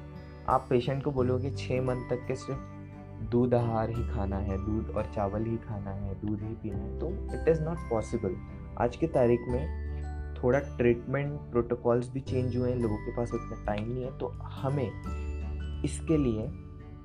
आप 0.48 0.66
पेशेंट 0.70 1.02
को 1.04 1.10
बोलोगे 1.10 1.50
छः 1.50 1.82
मंथ 1.82 2.08
तक 2.10 2.26
के 2.28 2.34
सिर्फ़ 2.36 3.26
दूध, 3.30 3.54
आहार 3.54 3.90
ही 3.90 4.08
खाना 4.08 4.36
है, 4.36 4.56
दूध 4.66 4.94
और 4.96 5.10
चावल 5.14 5.44
ही 5.44 5.56
खाना 5.58 5.90
है, 5.90 6.14
दूध 6.20 6.42
ही 6.42 6.54
पीना 6.54 6.76
है। 6.76 6.98
तो 6.98 7.08
इट 7.34 7.48
इज़ 7.48 7.60
नॉट 7.62 7.78
पॉसिबल 7.90 8.36
आज 8.80 8.96
की 8.96 9.06
तारीख 9.06 9.48
में 9.48 10.34
थोड़ा 10.34 10.58
ट्रीटमेंट 10.58 11.40
प्रोटोकॉल्स 11.50 12.10
भी 12.12 12.20
चेंज 12.20 12.56
हुए 12.56 12.70
हैं, 12.70 12.78
लोगों 12.78 12.96
के 12.96 13.16
पास 13.16 13.32
उतना 13.34 13.64
टाइम 13.64 13.88
नहीं 13.92 14.04
है 14.04 14.18
तो 14.18 14.26
हमें 14.60 15.82
इसके 15.84 16.16
लिए 16.16 16.48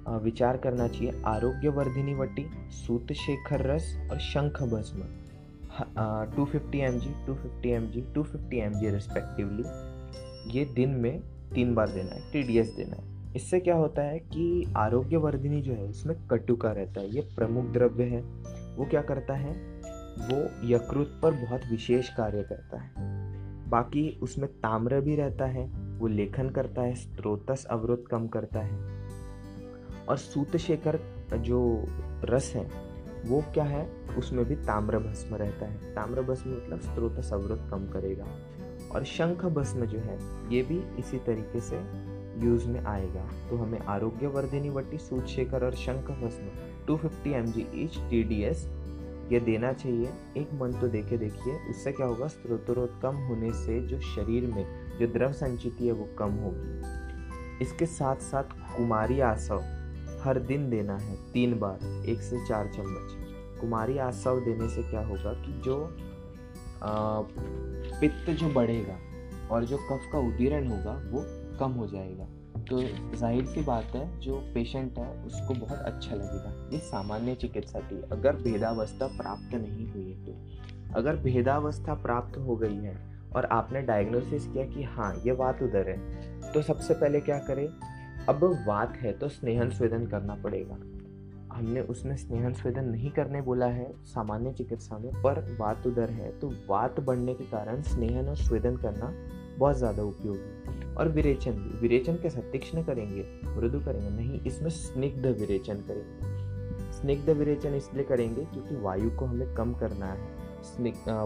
विचार 0.07 0.57
करना 0.57 0.87
चाहिए। 0.87 1.21
आरोग्यवर्धिनी 1.25 2.13
वटी 2.13 2.45
सूत 2.71 3.11
शेखर 3.15 3.65
रस 3.65 3.95
और 4.11 4.19
शंख 4.19 4.61
भस्म। 4.63 5.03
Two 6.35 6.45
fifty 6.45 6.79
M 6.79 6.99
G 6.99 7.13
two 7.27 7.33
fifty 7.33 7.69
M 7.69 7.87
G 7.87 8.01
two 8.15 8.23
fifty 8.23 8.57
M 8.57 8.73
G 8.73 8.89
respectively 8.89 9.63
ये 10.59 10.65
दिन 10.65 10.89
में 10.89 11.19
तीन 11.53 11.73
बार 11.75 11.89
देना 11.89 12.15
है 12.15 12.31
टी 12.31 12.43
डी 12.43 12.57
एस 12.57 12.69
देना 12.69 12.95
है। 12.95 13.11
इससे 13.35 13.59
क्या 13.59 13.75
होता 13.75 14.01
है 14.01 14.19
कि 14.19 14.73
आरोग्यवर्धिनी 14.77 15.61
जो 15.61 15.73
है, 15.73 15.83
उसमें 15.83 16.15
कटुका 16.27 16.71
रहता 16.71 17.01
है। 17.01 17.15
ये 17.15 17.21
प्रमुख 17.21 17.65
द्रव्य 17.65 18.03
है। 18.03 18.21
वो 18.75 18.85
क्या 18.85 19.01
करता 19.01 19.33
है? 19.33 19.53
वो 20.19 20.37
यकृत 20.67 21.19
पर 21.23 21.31
बहुत 21.31 21.61
विशेष 21.71 22.09
कार्य 22.09 22.43
करता 22.43 22.79
है। 22.79 23.69
बाकी 23.69 24.19
उसमें 24.23 24.49
ताम्र 24.49 24.99
भी 25.01 25.15
रहता 25.15 25.45
है। 25.45 25.65
वो 25.99 26.07
लेखन 26.07 26.49
करता 26.49 26.81
है 26.81 26.95
स्त्रोतस 26.95 27.65
अवरोध 27.65 28.07
कम 28.07 28.27
करता 28.27 28.59
है। 28.59 29.02
और 30.09 30.17
सूत 30.17 30.57
शेखर 30.57 30.99
जो 31.33 31.85
रस 32.23 32.53
है, 32.55 32.71
वो 33.25 33.43
क्या 33.53 33.63
है? 33.63 33.89
उसमें 34.17 34.45
भी 34.45 34.55
ताम्र 34.55 34.99
भस्म 34.99 35.35
रहता 35.35 35.65
है। 35.65 35.95
ताम्र 35.95 36.21
भस्म 36.21 36.51
मतलब 36.51 36.79
स्त्रोत 36.79 37.19
सवृत 37.19 37.71
कम 37.71 37.87
करेगा। 37.87 38.25
और 38.95 39.03
शंख 39.03 39.45
भस्म 39.45 39.85
जो 39.85 39.99
है, 39.99 40.19
ये 40.55 40.63
भी 40.63 40.79
इसी 40.99 41.17
तरीके 41.17 41.59
से 41.59 41.75
यूज़ 42.45 42.67
में 42.67 42.85
आएगा। 42.85 43.29
तो 43.49 43.57
हमें 43.57 43.79
आरोग्यवर्धिनी 43.79 44.69
वटी 44.69 44.97
सूत 44.97 45.25
शेखर 45.25 45.65
और 45.65 45.75
शंख 45.75 46.05
भस्म 46.05 46.47
250 46.85 46.97
fifty 46.97 47.31
M 47.31 47.45
G 47.45 47.67
each 47.73 47.97
T 47.97 48.23
D 48.23 48.43
S 48.43 48.69
ये 49.31 49.39
देना 49.39 49.73
चाहिए। 49.73 50.09
एक 50.37 50.49
मन 50.53 50.71
तो 50.71 50.87
देखे 50.87 51.17
देखिए, 51.17 51.53
उससे 51.69 51.91
क्या 51.91 52.07
होगा? 52.07 52.27
स्त्रोतरोध 52.27 53.01
कम 53.01 53.15
होने 53.15 53.53
से 53.53 53.81
जो 53.81 53.99
शरीर 53.99 54.47
में 54.55 54.97
जो 54.99 55.07
द्रव 55.07 55.31
संचिति 55.31 55.85
है, 55.87 55.91
वो 55.91 56.09
कम 56.17 56.31
होगी। 56.31 56.81
इसके 57.61 57.85
साथ 57.85 58.15
साथ 58.15 58.43
कुमारी 58.77 59.19
आसव 59.19 59.63
हर 60.23 60.39
दिन 60.41 60.69
देना 60.69 60.97
है। 60.97 61.15
तीन 61.33 61.57
बार, 61.59 62.05
एक 62.05 62.21
से 62.21 62.45
चार 62.47 62.67
चम्मच। 62.67 63.59
कुमारी 63.61 63.97
आसव 63.99 64.39
देने 64.39 64.69
से 64.69 64.83
क्या 64.83 65.05
होगा 65.05 65.33
कि 65.35 65.61
जो 65.61 65.75
पित्त 67.99 68.29
जो 68.31 68.49
बढ़ेगा 68.49 68.97
और 69.51 69.65
जो 69.65 69.77
कफ 69.79 70.09
का 70.13 70.19
उदीरण 70.19 70.67
होगा, 70.67 70.93
वो 71.11 71.25
कम 71.59 71.71
हो 71.71 71.87
जाएगा। 71.87 72.25
तो 72.61 72.81
ज़ाहिर 73.17 73.45
सी 73.45 73.61
बात 73.63 73.95
है, 73.95 74.19
जो 74.19 74.35
पेशेंट 74.53 74.97
है, 74.99 75.07
उसको 75.25 75.53
बहुत 75.55 75.79
अच्छा 75.79 76.15
लगेगा। 76.15 76.69
ये 76.73 76.79
सामान्य 76.81 77.35
चिकित्सा 77.35 77.79
थी। 77.81 78.01
अगर 78.11 78.35
भेदावस्था 78.35 79.07
प्राप्त 79.17 79.55
नहीं 79.55 79.87
हुई 79.87 80.05
है 80.05 80.25
तो। 80.25 80.93
अगर 80.93 81.15
भेदावस्था 81.15 81.93
प्राप्त 82.03 82.37
हो 82.37 82.55
गई 82.55 82.75
है 82.75 82.95
और 83.35 83.45
आपने 83.45 83.81
डायग्नोसिस 83.81 84.47
किया 84.47 84.65
कि 84.65 84.83
हाँ 84.85 85.13
ये 85.25 85.33
बात 85.33 85.61
उधर 85.63 85.89
है 85.89 86.51
तो 86.53 86.61
सबसे 86.61 86.93
पहले 86.93 87.19
क्या 87.21 87.37
करें? 87.39 87.67
अब 88.29 88.43
बात 88.67 88.97
है 88.97 89.11
तो 89.11 89.27
स्नेहन 89.29 89.69
स्वेदन 89.69 90.05
करना 90.07 90.35
पड़ेगा। 90.35 90.75
हमने 91.53 91.81
उसमें 91.83 92.15
स्नेहन 92.17 92.53
स्वेदन 92.53 92.85
नहीं 92.85 93.09
करने 93.11 93.41
बोला 93.41 93.65
है, 93.65 93.91
सामान्य 94.05 94.51
चिकित्सा 94.53 94.97
में, 94.97 95.11
पर 95.23 95.57
वात 95.59 95.87
उधर 95.87 96.09
है। 96.09 96.31
तो 96.39 96.51
वात 96.69 96.99
बढ़ने 96.99 97.33
के 97.33 97.43
कारण 97.43 97.81
स्नेहन 97.81 98.29
और 98.29 98.35
स्वेदन 98.35 98.77
करना 98.77 99.11
बहुत 99.59 99.77
ज़्यादा 99.77 100.03
उपयोगी 100.03 100.93
और 100.95 101.09
विरेचन 101.09 101.51
भी। 101.51 101.79
विरेचन 101.79 102.15
कैसा 102.15 102.41
तीक्ष्ण 102.51 102.83
करेंगे, 102.83 103.25
मृदु 103.57 103.79
करेंगे। 103.79 104.09
नहीं, 104.09 104.39
इसमें 104.41 104.69
स्निग्ध 104.69 105.25
विरेचन 105.39 105.81
करेंगे। 105.81 106.91
स्निग्ध 106.93 107.29
विरेचन 107.29 107.75
इसलिए 107.75 108.03
करेंगे 108.03 108.45
क्योंकि 108.45 108.75
वायु 108.75 109.09
को 109.09 109.25
हमें 109.25 109.53
कम 109.55 109.73
करना 109.73 110.05
है। 110.05 110.41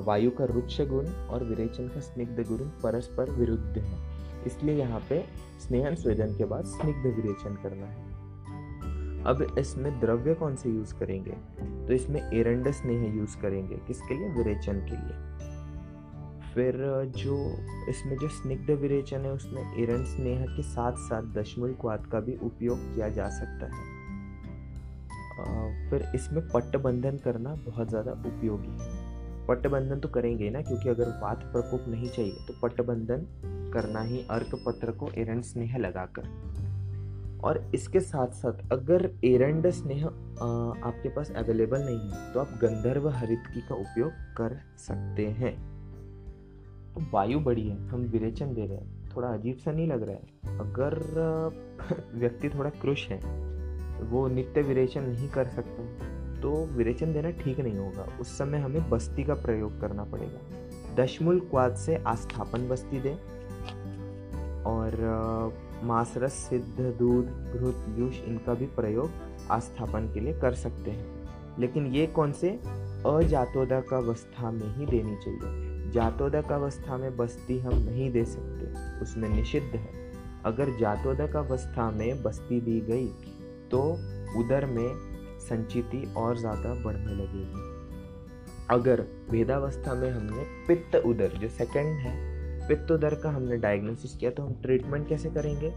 वायु 0.01 0.31
का 0.31 0.45
रुक्ष 0.45 0.81
गुण 0.81 1.07
और 1.07 1.43
विरेचन 1.43 1.87
का 1.87 1.99
स्निग्ध 1.99 2.47
गुण 2.47 2.69
परस्पर 2.83 3.31
विरुद्ध 3.31 3.77
है। 3.77 4.16
इसलिए 4.45 4.75
यहाँ 4.75 4.99
पे 5.09 5.25
स्नेहन 5.59 5.95
स्वेदन 5.95 6.37
के 6.37 6.45
बाद 6.45 6.65
स्निग्ध 6.65 7.15
विरेचन 7.15 7.55
करना 7.55 7.85
है। 7.85 8.17
अब 9.23 9.55
इसमें 9.59 9.99
द्रव्य 9.99 10.33
कौन 10.33 10.55
से 10.55 10.69
यूज़ 10.69 10.95
करेंगे? 10.95 11.31
तो 11.87 11.93
इसमें 11.93 12.31
एरंड 12.33 12.71
स्नेह 12.71 13.15
यूज़ 13.15 13.37
करेंगे। 13.37 13.75
किसके 13.75 14.13
लिए? 14.15 14.29
विरेचन 14.29 14.73
के 14.73 14.91
लिए। 14.91 15.37
फिर, 16.53 17.03
जो 17.17 17.57
इसमें 17.89 18.17
जो 18.17 18.27
स्निग्ध 18.27 18.69
विरेचन 18.69 19.19
है, 19.19 19.31
उसमें 19.31 19.77
एरंड 19.77 20.05
स्नेह 20.05 20.45
के 20.45 20.61
साथ 20.61 20.91
साथ 20.91 21.23
दशमूल 21.23 21.73
क्वाद 21.81 22.05
का 22.05 22.19
भी 22.19 22.35
उपयोग 22.35 22.95
किया 22.95 23.09
जा 23.09 23.29
सकता 23.29 23.65
है। 23.65 23.97
फिर 25.89 26.11
इसमें 26.15 26.47
पट्टबंधन 26.47 27.17
करना 27.17 27.55
बहुत 27.55 27.89
ज़्यादा 27.89 28.11
उपयोगी 28.11 28.83
है। 28.83 29.06
पट्टबंधन 29.47 29.99
तो 29.99 30.09
करेंगे 30.09 30.49
ना, 30.49 30.61
क्योंकि 30.61 30.89
अगर 30.89 31.09
वात 31.21 31.43
प्रकोप 31.43 31.85
नहीं 31.87 32.09
चाहिए 32.09 32.45
तो 32.47 32.53
पट्टबंधन 32.61 33.25
करना 33.73 34.01
ही 34.01 34.25
अर्क 34.31 34.55
पत्र 34.65 34.91
को 34.91 35.09
एरंड 35.17 35.43
स्नेह 35.43 35.77
लगाकर। 35.77 36.29
और 37.43 37.57
इसके 37.75 37.99
साथ 37.99 38.27
साथ 38.27 38.71
अगर 38.71 39.09
एरंड 39.25 39.69
स्नेह 39.69 40.05
आपके 40.05 41.09
पास 41.09 41.31
अवेलेबल 41.31 41.83
नहीं 41.83 42.09
है 42.11 42.33
तो 42.33 42.39
आप 42.39 42.57
गंधर्व 42.61 43.09
हरितकी 43.09 43.61
का 43.61 43.75
उपयोग 43.75 44.11
कर 44.37 44.57
सकते 44.77 45.25
हैं। 45.27 45.55
तो 46.93 47.01
वायु 47.13 47.39
बड़ी 47.39 47.67
है, 47.67 47.87
हम 47.87 48.01
विरेचन 48.01 48.53
दे 48.53 48.65
रहे 48.65 48.77
हैं, 48.77 49.09
थोड़ा 49.15 49.27
अजीब 49.27 49.57
सा 49.57 49.71
नहीं 49.71 49.87
लग 49.87 50.03
रहा 50.03 50.15
है। 50.15 50.59
अगर 50.59 50.99
व्यक्ति 52.15 52.49
थोड़ा 52.49 52.69
क्रुश 52.69 53.07
है, 53.09 53.19
वो 54.03 54.27
नित्य 54.27 54.61
विरेचन 54.61 55.03
नहीं 55.03 55.29
कर 55.29 55.47
सकते। 55.47 56.16
तो 56.41 56.65
विरेचन 56.67 57.13
देना 57.13 57.29
ठीक 57.29 57.59
नहीं 57.59 57.77
होगा। 57.77 58.05
उस 58.21 58.37
समय 58.37 58.57
हमें 58.57 58.89
बस्ती 58.89 59.23
का 59.23 59.33
प्रयोग 59.33 59.79
करना 59.81 60.03
पड़ेगा। 60.03 60.39
दशमूल 60.95 61.39
क्वाद 61.39 61.75
से 61.75 61.95
आस्थापन 61.97 62.67
बस्ती 62.67 62.99
दें 62.99 63.15
और 64.63 64.91
मासरस, 65.83 66.33
सिद्ध, 66.33 66.79
दूध, 66.99 67.25
घृत 67.25 67.99
यूष 67.99 68.21
इनका 68.21 68.53
भी 68.53 68.65
प्रयोग 68.65 69.09
आस्थापन 69.51 70.11
के 70.13 70.19
लिए 70.19 70.33
कर 70.33 70.53
सकते 70.53 70.91
हैं। 70.91 71.05
लेकिन 71.59 71.85
ये 71.85 72.07
कौन 72.07 72.31
से? 72.31 72.49
अजातोदक 73.07 73.93
अवस्था 73.93 74.51
में 74.51 74.75
ही 74.75 74.85
देनी 74.85 75.15
चाहिए। 75.15 75.91
जातोदक 75.91 76.51
अवस्था 76.51 76.97
में 76.97 77.15
बस्ती 77.17 77.59
हम 77.59 77.75
नहीं 77.75 78.11
दे 78.11 78.25
सकते, 78.25 79.01
उसमें 79.01 79.29
निषिद्ध 79.29 79.75
है। 79.75 79.87
अगर 80.45 80.69
जातोदक 80.79 81.35
अवस्था 81.35 81.89
में 81.91 82.23
बस्ती 82.23 82.59
दी 82.61 82.79
गई 82.81 83.07
तो 83.71 83.81
उदर 84.39 84.65
में 84.65 85.16
संचिति 85.49 86.03
और 86.17 86.37
ज़्यादा 86.37 86.73
बढ़ने 86.83 87.13
लगेगी। 87.13 87.75
अगर 88.69 89.01
वेदावस्था 89.31 89.93
में 89.93 90.09
हमने 90.11 90.43
पित्त 90.67 90.95
उदर, 90.97 91.31
जो 91.31 91.49
सेकंड 91.49 91.99
है, 91.99 92.15
पित्त 92.67 92.91
उदर 92.91 93.15
का 93.15 93.29
हमने 93.31 93.57
डायग्नोसिस 93.57 94.15
किया 94.15 94.31
तो 94.31 94.43
हम 94.43 94.53
ट्रीटमेंट 94.61 95.07
कैसे 95.09 95.29
करेंगे? 95.29 95.73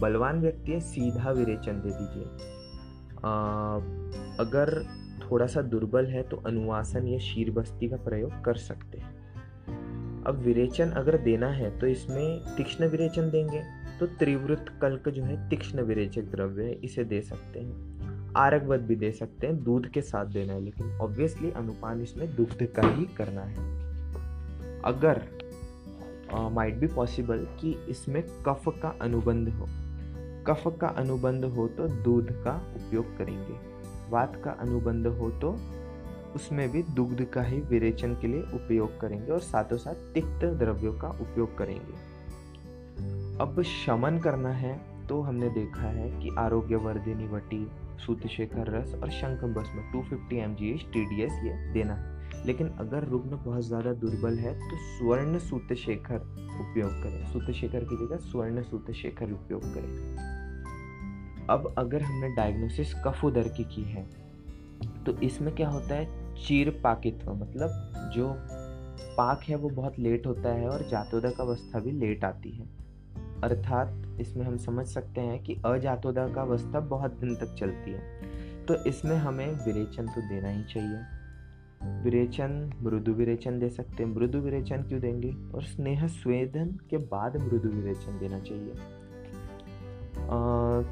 बलवान 0.00 0.40
व्यक्ति 0.40 0.72
है, 0.72 0.80
सीधा 0.80 1.30
विरेचन 1.30 1.80
दे 1.80 1.90
दीजिए। 1.90 2.60
अगर 4.40 4.84
थोड़ा 5.22 5.46
सा 5.46 5.62
दुर्बल 5.62 6.06
है 6.06 6.22
तो 6.22 6.36
अनुवासन 6.46 7.06
या 7.08 7.18
शीर 7.20 7.50
बस्ती 7.50 7.88
का 7.88 7.96
प्रयोग 8.04 8.42
कर 8.44 8.56
सकते 8.58 8.98
हैं। 8.98 9.10
अब 10.26 10.42
विरेचन 10.44 10.90
अगर 10.92 11.16
देना 11.18 11.48
है 11.50 11.70
तो 11.78 11.86
इसमें 11.86 12.56
तीक्ष्ण 12.56 12.86
विरेचन 12.86 13.30
देंगे 13.30 13.62
तो 14.00 14.06
त्रिवृत 14.18 14.66
कल्क 14.82 15.08
जो 15.08 15.22
है 15.24 15.48
तीक्ष्ण 15.48 15.82
विरेचक 15.82 16.30
द्रव्य 16.30 16.64
है, 16.64 16.72
इसे 16.74 17.04
दे 17.04 17.20
सकते 17.22 17.60
हैं। 17.60 17.91
आरकवत 18.36 18.80
भी 18.80 18.96
दे 18.96 19.10
सकते 19.12 19.46
हैं, 19.46 19.62
दूध 19.64 19.88
के 19.88 20.00
साथ 20.02 20.26
देना 20.26 20.52
है, 20.52 20.60
लेकिन 20.60 20.98
ऑब्वियसली 21.00 21.50
अनुपान 21.50 22.00
इसमें 22.02 22.34
दुग्ध 22.36 22.66
का 22.76 22.88
ही 22.88 23.04
करना 23.16 23.42
है। 23.42 23.70
अगर 24.84 25.22
माइट 26.52 26.74
बी 26.74 26.86
पॉसिबल 26.86 27.46
कि 27.60 27.72
इसमें 27.88 28.22
कफ 28.46 28.62
का 28.82 28.94
अनुबंध 29.02 29.48
हो। 29.48 29.66
कफ 30.46 30.62
का 30.80 30.88
अनुबंध 30.88 31.44
हो 31.46 31.66
तो 31.68 31.88
दूध 32.04 32.30
का 32.44 32.54
उपयोग 32.76 33.16
करेंगे। 33.18 33.56
वात 34.10 34.40
का 34.44 34.50
अनुबंध 34.60 35.06
हो 35.08 35.30
तो 35.40 35.50
उसमें 36.34 36.68
भी 36.70 36.82
दुग्ध 36.94 37.24
का 37.24 37.42
ही 37.42 37.60
विरेचन 37.60 38.14
के 38.14 38.28
लिए 38.28 38.42
उपयोग 38.54 38.98
करेंगे 39.00 39.32
और 39.32 39.40
साथों 39.40 39.76
साथ 39.76 39.94
तिक्त 40.14 40.44
द्रव्यों 40.58 40.92
का 40.94 41.08
उपयोग 41.20 41.56
करेंगे। 41.58 42.10
अब 43.40 43.62
शमन 43.66 44.18
करना 44.18 44.50
है 44.54 44.74
तो 45.08 45.20
हमने 45.20 45.48
देखा 45.50 45.88
है 45.88 46.10
कि 46.20 46.34
आरोग्य 46.38 46.76
वर्धिनी 46.78 47.26
वटी 47.28 47.64
सूतशेखर 48.04 48.70
रस 48.70 48.94
और 48.94 49.10
शंख 49.10 49.44
भस्म 49.54 49.82
250 49.92 50.08
fifty 50.10 50.38
M 50.38 50.54
G 50.54 50.70
H 50.70 50.86
T 50.92 51.04
D 51.06 51.22
S 51.22 51.40
ये 51.44 51.52
देना 51.72 51.94
है। 51.94 52.44
लेकिन 52.46 52.68
अगर 52.80 53.04
रुग्ण 53.04 53.36
बहुत 53.36 53.64
ज़्यादा 53.64 53.92
दुर्बल 53.94 54.38
है 54.38 54.52
तो 54.60 54.76
स्वर्ण 54.78 55.38
सूतशेखर 55.40 56.20
उपयोग 56.60 57.02
करें। 57.02 57.24
सूतशेखर 57.32 57.84
की 57.84 57.96
जगह 57.96 58.16
स्वर्ण 58.30 58.62
सूतशेखर 58.62 59.32
उपयोग 59.32 59.62
करें। 59.74 59.90
अब 61.50 61.74
अगर 61.78 62.02
हमने 62.02 62.34
डायग्नोसिस 62.36 62.94
कफ 63.04 63.24
उदर 63.24 63.48
की 63.48 63.64
की 63.64 63.82
है 63.84 64.06
तो 65.06 65.16
इसमें 65.20 65.54
क्या 65.54 65.68
होता 65.68 65.94
है? 65.94 66.34
चीर 66.36 66.70
पाकित्व 66.84 67.32
मतलब 67.34 68.10
जो 68.14 68.28
पाक 69.16 69.42
है 69.42 69.56
वो 69.56 69.68
बहुत 69.70 69.98
लेट 69.98 70.26
होता 70.26 70.52
है 70.54 70.68
और 70.68 70.88
जातोदक 70.88 71.40
अवस्था 71.40 71.80
भी 71.80 71.90
लेट 71.90 72.24
आती 72.24 72.50
है। 72.50 72.66
अर्थात 73.44 74.18
इसमें 74.20 74.46
हम 74.46 74.56
समझ 74.56 74.86
सकते 74.86 75.20
हैं 75.20 75.42
कि 75.42 75.54
अजातोदा 75.66 76.28
का 76.28 76.42
अवस्था 76.42 76.80
बहुत 76.80 77.10
दिन 77.10 77.34
तक 77.34 77.54
चलती 77.54 77.90
है। 77.90 78.32
तो 78.66 78.74
इसमें 78.84 79.16
हमें 79.16 79.46
विरेचन 79.46 80.06
तो 80.06 80.20
देना 80.28 80.48
ही 80.48 80.64
चाहिए। 80.64 81.00
विरेचन 82.02 82.72
मृदु 82.82 83.12
विरेचन 83.12 83.58
दे 83.58 83.68
सकते 83.68 84.02
हैं। 84.02 84.14
मृदु 84.14 84.38
विरेचन 84.38 84.82
क्यों 84.82 85.00
देंगे? 85.00 85.34
और 85.54 85.62
स्नेह 85.62 86.06
स्वेदन 86.06 86.66
के 86.90 86.96
बाद 86.96 87.36
मृदु 87.36 87.68
विरेचन 87.68 88.18
देना 88.18 88.40
चाहिए। 88.40 88.72
आ, 90.30 90.82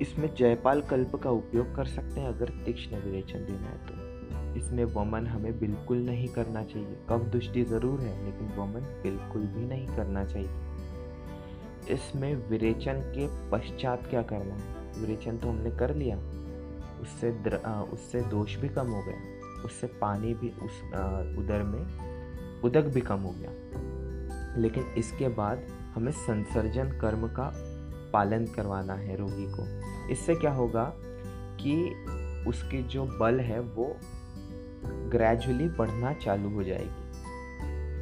इसमें 0.00 0.34
जयपाल 0.34 0.82
कल्प 0.82 1.16
का 1.16 1.30
उपयोग 1.30 1.74
कर 1.74 1.84
सकते 1.84 2.20
हैं 2.20 2.28
अगर 2.28 2.48
तीक्ष्ण 2.48 2.96
विरेचन 2.96 3.38
देना 3.38 3.68
है 3.68 3.78
तो। 3.86 4.04
इसमें 4.58 4.84
वमन 4.84 5.26
हमें 5.26 5.58
बिल्कुल 5.58 5.98
नहीं 5.98 6.28
करना 6.28 6.62
चाहिए। 6.62 6.96
कफ 7.08 7.20
दुष्टि 7.20 7.62
ज़रूर 7.62 8.00
है 8.00 8.24
लेकिन 8.24 8.48
वमन 8.58 8.80
बिल्कुल 9.02 9.42
भी 9.42 9.66
नहीं 9.66 9.86
करना 9.86 10.24
चाहिए। 10.24 10.48
इसमें 11.90 12.48
विरेचन 12.48 12.92
के 12.92 13.50
पश्चात 13.50 14.06
क्या 14.06 14.22
करना 14.22 14.54
है? 14.54 15.00
विरेचन 15.00 15.38
तो 15.38 15.48
हमने 15.48 15.70
कर 15.70 15.94
लिया। 15.94 16.16
उससे 17.02 17.32
द्र... 17.32 17.56
उससे 17.92 18.20
दोष 18.20 18.56
भी 18.56 18.68
कम 18.68 18.86
हो 18.86 19.02
गया। 19.02 19.16
उससे 19.64 19.86
पानी 19.86 20.34
भी 20.34 20.48
उस 20.50 20.82
उदर 21.38 21.62
में 21.62 22.04
उदक 22.60 22.82
भी 22.82 23.00
कम 23.00 23.18
हो 23.18 23.34
गया। 23.38 23.50
लेकिन 24.56 24.84
इसके 24.84 25.28
बाद 25.28 25.58
हमें 25.94 26.12
संसर्जन 26.12 26.88
कर्म 26.88 27.28
का 27.28 27.52
पालन 28.12 28.46
करवाना 28.46 28.94
है 28.94 29.16
रोगी 29.16 29.52
को। 29.52 29.64
इससे 30.08 30.34
क्या 30.34 30.52
होगा 30.52 30.92
कि 31.60 32.04
उसकी 32.48 32.82
जो 32.82 33.06
बल 33.06 33.40
है 33.40 33.60
वो 33.60 33.96
ग्रेजुअली 34.86 35.68
बढ़ना 35.68 36.12
चालू 36.12 36.50
हो 36.50 36.62
जाएगी। 36.62 37.03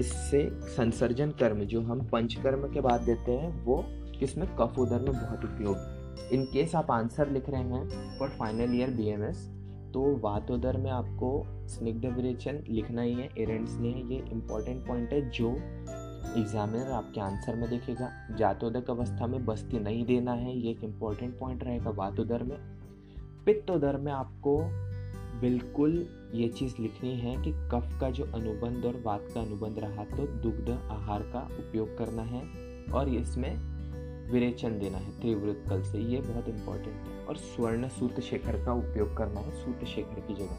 इससे 0.00 0.48
संसर्जन 0.66 1.30
कर्म, 1.40 1.64
जो 1.64 1.80
हम 1.82 2.06
पंचकर्म 2.06 2.68
के 2.72 2.80
बाद 2.80 3.00
देते 3.00 3.32
हैं, 3.32 3.64
वो 3.64 3.84
किसमें? 4.20 4.46
कफ 4.56 4.78
उदर 4.78 5.00
में 5.00 5.12
बहुत 5.12 5.44
उपयोग। 5.44 6.32
इन 6.32 6.44
केस 6.44 6.74
आप 6.74 6.90
आंसर 6.90 7.30
लिख 7.30 7.48
रहे 7.50 7.62
हैं 7.62 8.18
for 8.18 8.28
final 8.28 8.74
year 8.74 8.90
B 8.90 9.08
M 9.08 9.24
S 9.24 9.48
तो 9.94 10.02
वातोदर 10.18 10.76
में 10.76 10.90
आपको 10.90 11.30
स्निग्ध 11.68 12.04
विरेचन 12.06 12.62
लिखना 12.68 13.02
ही 13.02 13.12
है 13.14 13.28
एरेंट्स 13.38 13.74
ने 13.76 13.88
ये 13.88 14.22
इंपॉर्टेंट 14.32 14.86
पॉइंट 14.86 15.12
है, 15.12 15.20
जो 15.30 15.50
एग्जामिनर 16.38 16.90
आपके 16.90 17.20
आंसर 17.20 17.56
में 17.56 17.68
देखेगा। 17.70 18.08
जातोदक 18.38 18.90
अवस्था 18.90 19.26
में 19.26 19.44
बस्ती 19.46 19.78
नहीं 19.78 20.04
देना 20.06 20.32
है, 20.32 20.56
ये 20.58 20.70
एक 20.70 20.84
इंपॉर्टेंट 20.84 21.38
पॉइंट 21.38 21.64
रहेगा 21.64 21.90
वातोदर 21.90 22.42
में। 22.42 22.56
पित्तोदर 23.46 23.96
में 23.96 24.12
आपको 24.12 24.56
बिल्कुल 25.40 26.06
ये 26.34 26.48
चीज़ 26.48 26.74
लिखनी 26.80 27.14
है 27.16 27.42
कि 27.42 27.52
कफ 27.52 27.98
का 28.00 28.10
जो 28.10 28.24
अनुबंध 28.24 28.84
और 28.84 29.02
वात 29.06 29.26
का 29.34 29.40
अनुबंध 29.40 29.78
रहा 29.78 30.04
तो 30.04 30.26
दुग्ध 30.26 30.70
आहार 30.70 31.22
का 31.22 31.40
उपयोग 31.58 31.98
करना 31.98 32.22
है 32.22 32.42
और 32.92 33.08
इसमें 33.08 33.72
विरेचन 34.32 34.78
देना 34.78 34.98
है 34.98 35.20
त्रिवृत 35.20 35.64
कल 35.68 35.82
से। 35.82 35.98
ये 35.98 36.20
बहुत 36.20 36.48
इंपॉर्टेंट 36.48 37.08
है। 37.08 37.24
और 37.26 37.36
स्वर्ण 37.36 37.88
सूत 37.88 38.20
शेखर 38.20 38.64
का 38.64 38.72
उपयोग 38.72 39.16
करना 39.16 39.40
है 39.40 39.64
सूत 39.64 39.84
शेखर 39.84 40.20
की 40.20 40.34
जगह। 40.34 40.56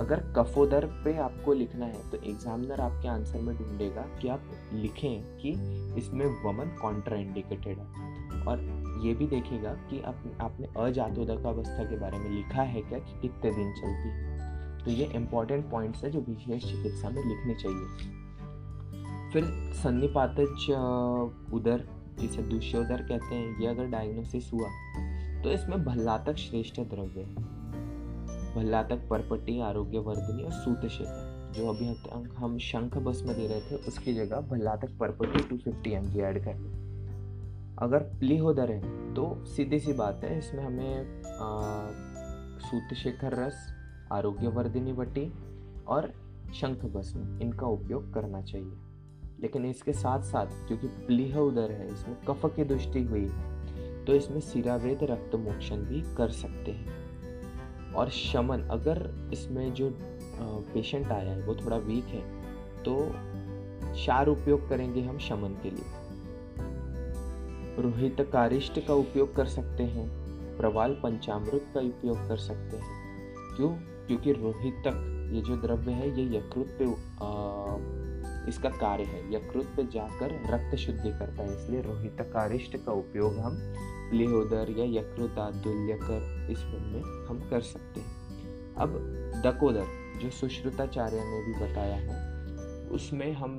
अगर 0.00 0.32
कफोदर 0.36 0.86
पे 1.04 1.16
आपको 1.16 1.52
लिखना 1.52 1.86
है 1.86 2.10
तो 2.10 2.16
एग्जामिनर 2.16 2.80
आपके 2.80 3.08
आंसर 3.08 3.38
में 3.38 3.56
ढूंढेगा 3.56 4.02
कि 4.02 4.28
आप 4.28 4.42
लिखें 4.72 5.38
कि 5.38 5.50
इसमें 5.98 6.26
वमन 6.26 6.76
कॉन्ट्रा 6.82 7.16
इंडिकेटेड 7.16 7.78
है। 7.78 8.10
और 8.42 8.79
ये 9.00 9.14
भी 9.14 9.26
देखेगा 9.26 9.72
कि 9.90 10.00
आप, 10.02 10.22
आपने 10.40 10.66
अजातोदक 10.76 11.46
अवस्था 11.46 11.84
के 11.84 11.98
बारे 11.98 12.18
में 12.18 12.30
लिखा 12.30 12.62
है 12.62 12.82
क्या 12.82 12.98
कि 12.98 13.20
कितने 13.20 13.50
दिन 13.50 13.72
चलती 13.72 14.08
है। 14.08 14.84
तो 14.84 14.90
ये 14.90 15.04
इंपॉर्टेंट 15.14 15.70
पॉइंट्स 15.70 16.04
है 16.04 16.10
जो 16.10 16.20
विशेष 16.20 16.64
चिकित्सा 16.64 17.10
में 17.10 17.24
लिखने 17.24 17.54
चाहिए। 17.54 18.18
फिर 19.32 19.44
सन्निपातज 19.82 20.70
उदर 21.54 21.88
जिसे 22.20 22.42
दुष्योदर 22.42 23.02
कहते 23.02 23.34
हैं 23.34 23.60
ये 23.60 23.66
अगर 23.66 23.86
डायग्नोसिस 23.86 24.52
हुआ 24.52 24.68
तो 25.42 25.50
इसमें 25.50 25.84
भल्लातक 25.84 26.36
श्रेष्ठ 26.36 26.80
द्रव्य 26.80 27.20
है। 27.20 27.34
भल्लातक 28.54 29.08
परपट्टी 29.10 29.60
आरोग्य 29.60 29.98
वर्धनी 29.98 30.42
और 30.42 30.52
सूत 30.52 30.86
शेखर 30.90 31.52
जो 31.56 31.68
अभी 31.68 31.86
हम 32.36 32.58
शंख 32.58 32.96
बस 32.96 33.22
में 33.26 33.36
दे 33.36 33.46
रहे 33.46 33.60
थे 33.60 33.74
उसकी 33.74 34.14
जगह 34.14 34.40
भल्लातक 34.40 34.98
परपट्टी 35.00 35.38
250 35.38 35.64
फिफ्टी 35.64 35.90
एम 35.90 36.02
जी 36.02 36.20
ऐड 36.20 36.44
कर 36.44 36.54
लें 36.54 36.89
अगर 37.80 37.98
प्लीहोदर 38.18 38.70
है 38.70 39.14
तो 39.14 39.22
सीधी 39.46 39.78
सी 39.80 39.92
बात 39.94 40.24
है, 40.24 40.38
इसमें 40.38 40.62
हमें 40.64 41.22
सूत 42.60 42.94
शेखर 42.94 43.34
रस, 43.36 43.66
आरोग्यवर्धिनी 44.12 44.92
बट्टी 44.92 45.32
और 45.88 46.12
शंख 46.54 46.84
भस्म, 46.86 47.38
इनका 47.42 47.66
उपयोग 47.68 48.12
करना 48.14 48.42
चाहिए। 48.42 48.78
लेकिन 49.40 49.64
इसके 49.64 49.92
साथ 49.92 50.22
साथ 50.22 50.46
क्योंकि 50.68 50.86
प्लीह 51.06 51.36
उदर 51.38 51.70
है, 51.70 51.86
इसमें 51.88 52.16
कफ 52.24 52.44
की 52.56 52.64
दृष्टि 52.64 53.02
हुई 53.04 53.26
है 53.26 54.04
तो 54.04 54.14
इसमें 54.14 54.40
सिरावेद 54.40 55.04
रक्त 55.04 55.34
मोक्षण 55.36 55.84
भी 55.84 56.02
कर 56.16 56.30
सकते 56.32 56.72
हैं। 56.72 57.92
और 57.92 58.10
शमन, 58.10 58.62
अगर 58.70 59.30
इसमें 59.32 59.72
जो 59.74 59.90
पेशेंट 60.74 61.06
आया 61.06 61.30
है, 61.30 61.42
वो 61.42 61.54
थोड़ा 61.56 61.76
वीक 61.78 62.04
है 62.06 62.22
तो 62.84 62.96
शार 63.96 64.28
उपयोग 64.28 64.68
करेंगे 64.68 65.02
हम 65.02 65.18
शमन 65.20 65.56
के 65.62 65.70
लिए। 65.70 65.98
रोहित 67.80 68.16
कारिष्ट 68.32 68.86
का 68.86 68.94
उपयोग 68.94 69.36
कर 69.36 69.46
सकते 69.46 69.82
हैं 69.82 70.08
प्रवाल 70.58 70.92
पंचामृत 70.92 71.66
का 71.74 71.80
उपयोग 71.80 72.28
कर 72.28 72.36
सकते 72.36 72.76
हैं। 72.76 72.98
क्यों? 73.56 73.70
क्योंकि 74.06 74.32
रोहितक 74.32 75.30
ये 75.32 75.40
जो 75.40 75.56
द्रव्य 75.56 75.92
है 75.92 76.20
ये 76.20 76.38
यकृत 76.38 76.76
पे 76.78 76.84
आ, 76.84 77.76
इसका 78.48 78.68
कार्य 78.68 79.04
है। 79.04 79.34
यकृत 79.34 79.66
पे 79.76 79.84
जाकर 79.84 80.32
रक्त 80.54 80.76
शुद्धि 80.76 81.10
करता 81.10 81.42
है 81.42 81.62
इसलिए 81.62 81.80
रोहित 81.80 82.16
कारिष्ट 82.20 82.76
का 82.76 82.92
उपयोग 82.92 83.38
हम 83.38 83.56
लेहोदर 84.12 84.70
या 84.70 85.00
यकृत 85.00 85.38
आदुल्यकर 85.38 86.48
इस 86.50 86.64
में 86.64 87.26
हम 87.28 87.48
कर 87.50 87.60
सकते 87.60 88.00
हैं। 88.00 88.74
अब 88.74 88.92
दकोदर 89.46 89.86
जो 90.22 90.30
सुश्रुताचार्य 90.30 91.16
ने 91.16 91.46
भी 91.46 91.54
बताया 91.54 91.96
है 91.96 92.30
उसमें 92.88 93.32
हम 93.32 93.52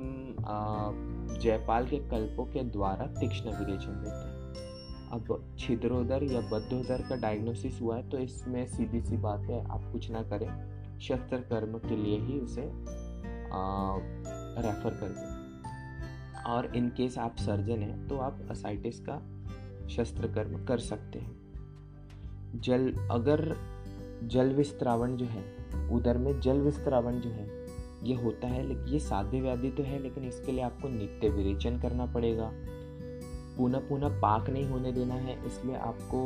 जयपाल 1.42 1.86
के 1.86 1.98
कल्पों 2.08 2.44
के 2.44 2.62
द्वारा 2.64 3.06
तीक्ष्ण 3.20 3.50
विरेचन 3.50 4.00
देते 4.00 4.26
हैं। 4.26 4.30
अब 5.12 5.56
छिद्रोदर 5.58 6.22
या 6.22 6.40
बद्धोदर 6.40 7.02
का 7.08 7.16
डायग्नोसिस 7.16 7.80
हुआ 7.80 7.96
है 7.96 8.08
तो 8.10 8.18
इसमें 8.18 8.66
सीधी 8.66 9.00
सी 9.00 9.16
बात 9.16 9.40
है 9.40 9.64
आप 9.70 9.90
कुछ 9.92 10.10
ना 10.10 10.22
करें। 10.22 10.98
शस्त्र 11.00 11.36
कर्म 11.36 11.78
के 11.78 11.96
लिए 11.96 12.18
ही 12.18 12.38
उसे 12.38 12.62
आ, 12.62 13.96
रेफर 14.58 14.98
कर 15.00 15.08
दें। 15.08 16.42
और 16.44 16.66
इन 16.76 16.88
केस 16.88 17.18
आप 17.18 17.36
सर्जन 17.36 17.78
हैं 17.78 18.08
तो 18.08 18.18
आप 18.18 18.46
असाइटिस 18.50 19.00
का 19.00 19.18
शस्त्र 19.88 20.32
कर्म 20.32 20.64
कर 20.64 20.78
सकते 20.78 21.18
हैं। 21.18 22.60
जल 22.60 22.92
अगर 23.10 23.56
जल 24.24 24.52
विस्त्रावण 24.54 25.16
जो 25.16 25.26
है 25.26 25.44
उधर 25.90 26.18
में 26.18 26.40
जल 26.40 26.60
विस्त्रावण 26.60 27.20
जो 27.20 27.30
है 27.30 27.61
ये 28.02 28.14
होता 28.14 28.48
है 28.48 28.62
लेकिन 28.62 28.86
ये 28.88 28.98
साध्य 28.98 29.40
व्याधि 29.40 29.70
तो 29.70 29.82
है, 29.82 29.98
लेकिन 29.98 30.24
इसके 30.24 30.52
लिए 30.52 30.62
आपको 30.62 30.88
नित्य 30.88 31.28
विरेचन 31.28 31.78
करना 31.80 32.06
पड़ेगा। 32.06 32.50
पुनः 33.56 33.78
पुनः 33.78 34.20
पाक 34.20 34.48
नहीं 34.50 34.64
होने 34.64 34.92
देना 34.92 35.14
है, 35.14 35.36
इसलिए 35.46 35.76
आपको 35.76 36.20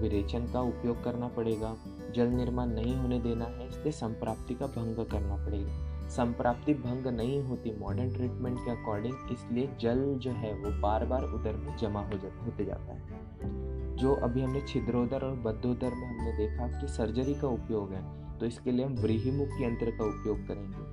विरेचन 0.00 0.46
का 0.52 0.60
उपयोग 0.60 1.02
करना 1.04 1.28
पड़ेगा। 1.28 1.74
जल 2.14 2.28
निर्माण 2.28 2.68
नहीं 2.68 2.96
होने 2.96 3.18
देना 3.20 3.44
है, 3.44 3.68
इसलिए 3.68 3.92
संप्राप्ति 3.92 4.54
का 4.54 4.66
भंग 4.66 5.04
करना 5.06 5.36
पड़ेगा। 5.46 6.08
संप्राप्ति 6.08 6.74
भंग 6.74 7.06
नहीं 7.06 7.42
होती 7.42 7.72
मॉडर्न 7.78 8.12
ट्रीटमेंट 8.14 8.58
के 8.58 8.70
अकॉर्डिंग 8.70 9.32
इसलिए 9.32 9.68
जल 9.80 10.04
जो 10.16 10.30
है, 10.32 10.52
वो 10.54 10.70
बार 10.80 11.04
बार 11.04 11.24
उदर 11.24 11.56
में 11.56 11.76
जमा 11.76 12.00
हो 12.02 12.18
जा 12.18 12.28
होते 12.44 12.64
जाता 12.64 12.92
है। 12.92 13.96
जो 13.96 14.14
अभी 14.16 14.40
हमने 14.42 14.60
छिद्रोदर 14.60 15.24
और 15.24 15.36
बद्धोदर 15.42 15.94
में 15.94 16.06
हमने 16.08 16.36
देखा 16.36 16.66
कि 16.80 16.88
सर्जरी 16.88 17.34
का 17.34 17.48
उपयोग 17.48 17.92
है। 17.92 18.04
तो 18.40 18.46
इसके 18.46 18.72
लिए 18.72 18.84
हम 18.84 18.94
व्रीहिमुख 18.94 19.60
यंत्र 19.60 19.90
का 19.90 20.04
उपयोग 20.04 20.46
करेंगे। 20.48 20.84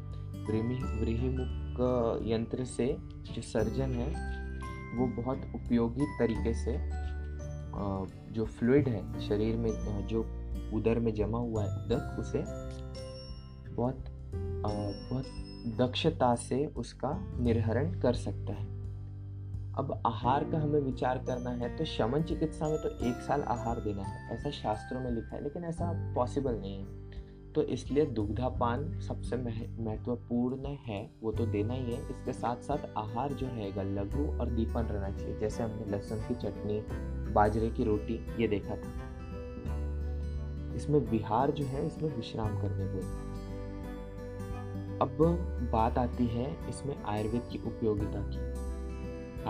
व्रीहिमुख 0.99 1.79
यंत्र 2.27 2.65
से 2.65 2.87
जो 3.25 3.41
सर्जन 3.41 3.91
है, 3.91 4.07
वो 4.97 5.07
बहुत 5.15 5.41
उपयोगी 5.55 6.05
तरीके 6.19 6.53
से 6.53 6.77
जो 8.33 8.45
फ्लूड 8.47 8.87
है 8.87 9.19
शरीर 9.19 9.55
में 9.57 10.07
जो 10.07 10.21
उदर 10.73 10.99
में 10.99 11.13
जमा 11.13 11.39
हुआ 11.39 11.63
है 11.63 11.69
उदक 11.75 12.19
उसे 12.19 12.43
बहुत 13.69 14.05
बहुत 14.65 15.25
दक्षता 15.77 16.33
से 16.35 16.65
उसका 16.77 17.11
निर्हरण 17.39 17.99
कर 18.01 18.13
सकता 18.15 18.53
है। 18.53 18.65
अब 19.73 20.01
आहार 20.05 20.43
का 20.43 20.57
हमें 20.59 20.79
विचार 20.79 21.17
करना 21.27 21.49
है 21.51 21.75
तो 21.77 21.85
शमन 21.85 22.23
चिकित्सा 22.23 22.67
में 22.69 22.77
तो 22.77 22.89
एक 23.07 23.21
साल 23.21 23.41
आहार 23.41 23.79
देना 23.79 24.03
है। 24.03 24.35
ऐसा 24.35 24.49
शास्त्रों 24.51 25.01
में 25.01 25.11
लिखा 25.11 25.35
है, 25.35 25.43
लेकिन 25.43 25.63
ऐसा 25.63 25.91
पॉसिबल 26.15 26.55
नहीं 26.55 26.77
है। 26.77 27.02
तो 27.55 27.61
इसलिए 27.63 28.05
दुग्धापान 28.05 28.99
सबसे 28.99 29.35
महत्वपूर्ण 29.35 30.65
है, 30.65 31.11
वो 31.21 31.31
तो 31.31 31.45
देना 31.45 31.73
ही 31.73 31.93
है। 31.93 32.09
इसके 32.09 32.33
साथ 32.33 32.55
साथ 32.55 32.77
आहार 32.97 33.33
जो 33.33 33.47
है 33.47 33.93
लघु 33.95 34.39
और 34.39 34.49
दीपन 34.49 34.81
रहना 34.81 35.17
चाहिए। 35.17 35.39
जैसे 35.39 35.63
हमने 35.63 35.91
लहसुन 35.91 36.19
की 36.19 36.35
चटनी, 36.35 36.81
बाजरे 37.33 37.69
की 37.69 37.83
रोटी, 37.83 38.15
ये 38.41 38.47
देखा 38.47 38.75
था। 38.75 38.91
इसमें 40.75 40.99
विहार 40.99 41.51
जो 41.51 41.65
है, 41.65 41.87
इसमें 41.87 42.15
विश्राम 42.15 42.61
करने 42.61 42.87
को। 42.87 43.33
अब 45.01 45.17
बात 45.73 45.97
आती 45.97 46.27
है 46.27 46.69
इसमें 46.69 47.03
आयुर्वेद 47.03 47.41
की 47.51 47.57
उपयोगिता 47.57 48.19
की। 48.23 48.63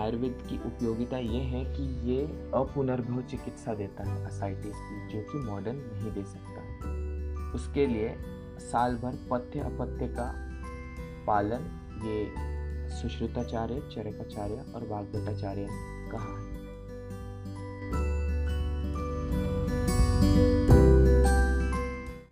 आयुर्वेद 0.00 0.38
की 0.50 0.56
उपयोगिता 0.56 1.18
ये 1.18 1.40
है 1.40 1.64
कि 1.64 1.82
ये 2.10 2.24
अपुनर्भव 2.54 3.22
चिकित्सा 3.22 3.74
देता 3.74 4.04
है 4.04 4.24
असाइटिस 4.24 4.76
की, 4.76 5.08
जो 5.08 5.20
कि 5.32 5.38
मॉडर्न 5.38 5.76
नहीं 5.76 6.12
दे 6.12 6.24
सकता। 6.24 6.53
उसके 7.54 7.86
लिए 7.86 8.16
साल 8.58 8.96
भर 8.96 9.18
पथ्य 9.30 9.60
अपथ्य 9.60 10.08
का 10.08 10.34
पालन 11.26 11.70
ये 12.04 12.34
सुश्रुताचार्य, 12.90 13.80
चरकाचार्य 13.94 14.54
और 14.74 14.88
भागवताचार्य 14.88 15.68
कहा 16.12 16.38
है। 16.40 16.53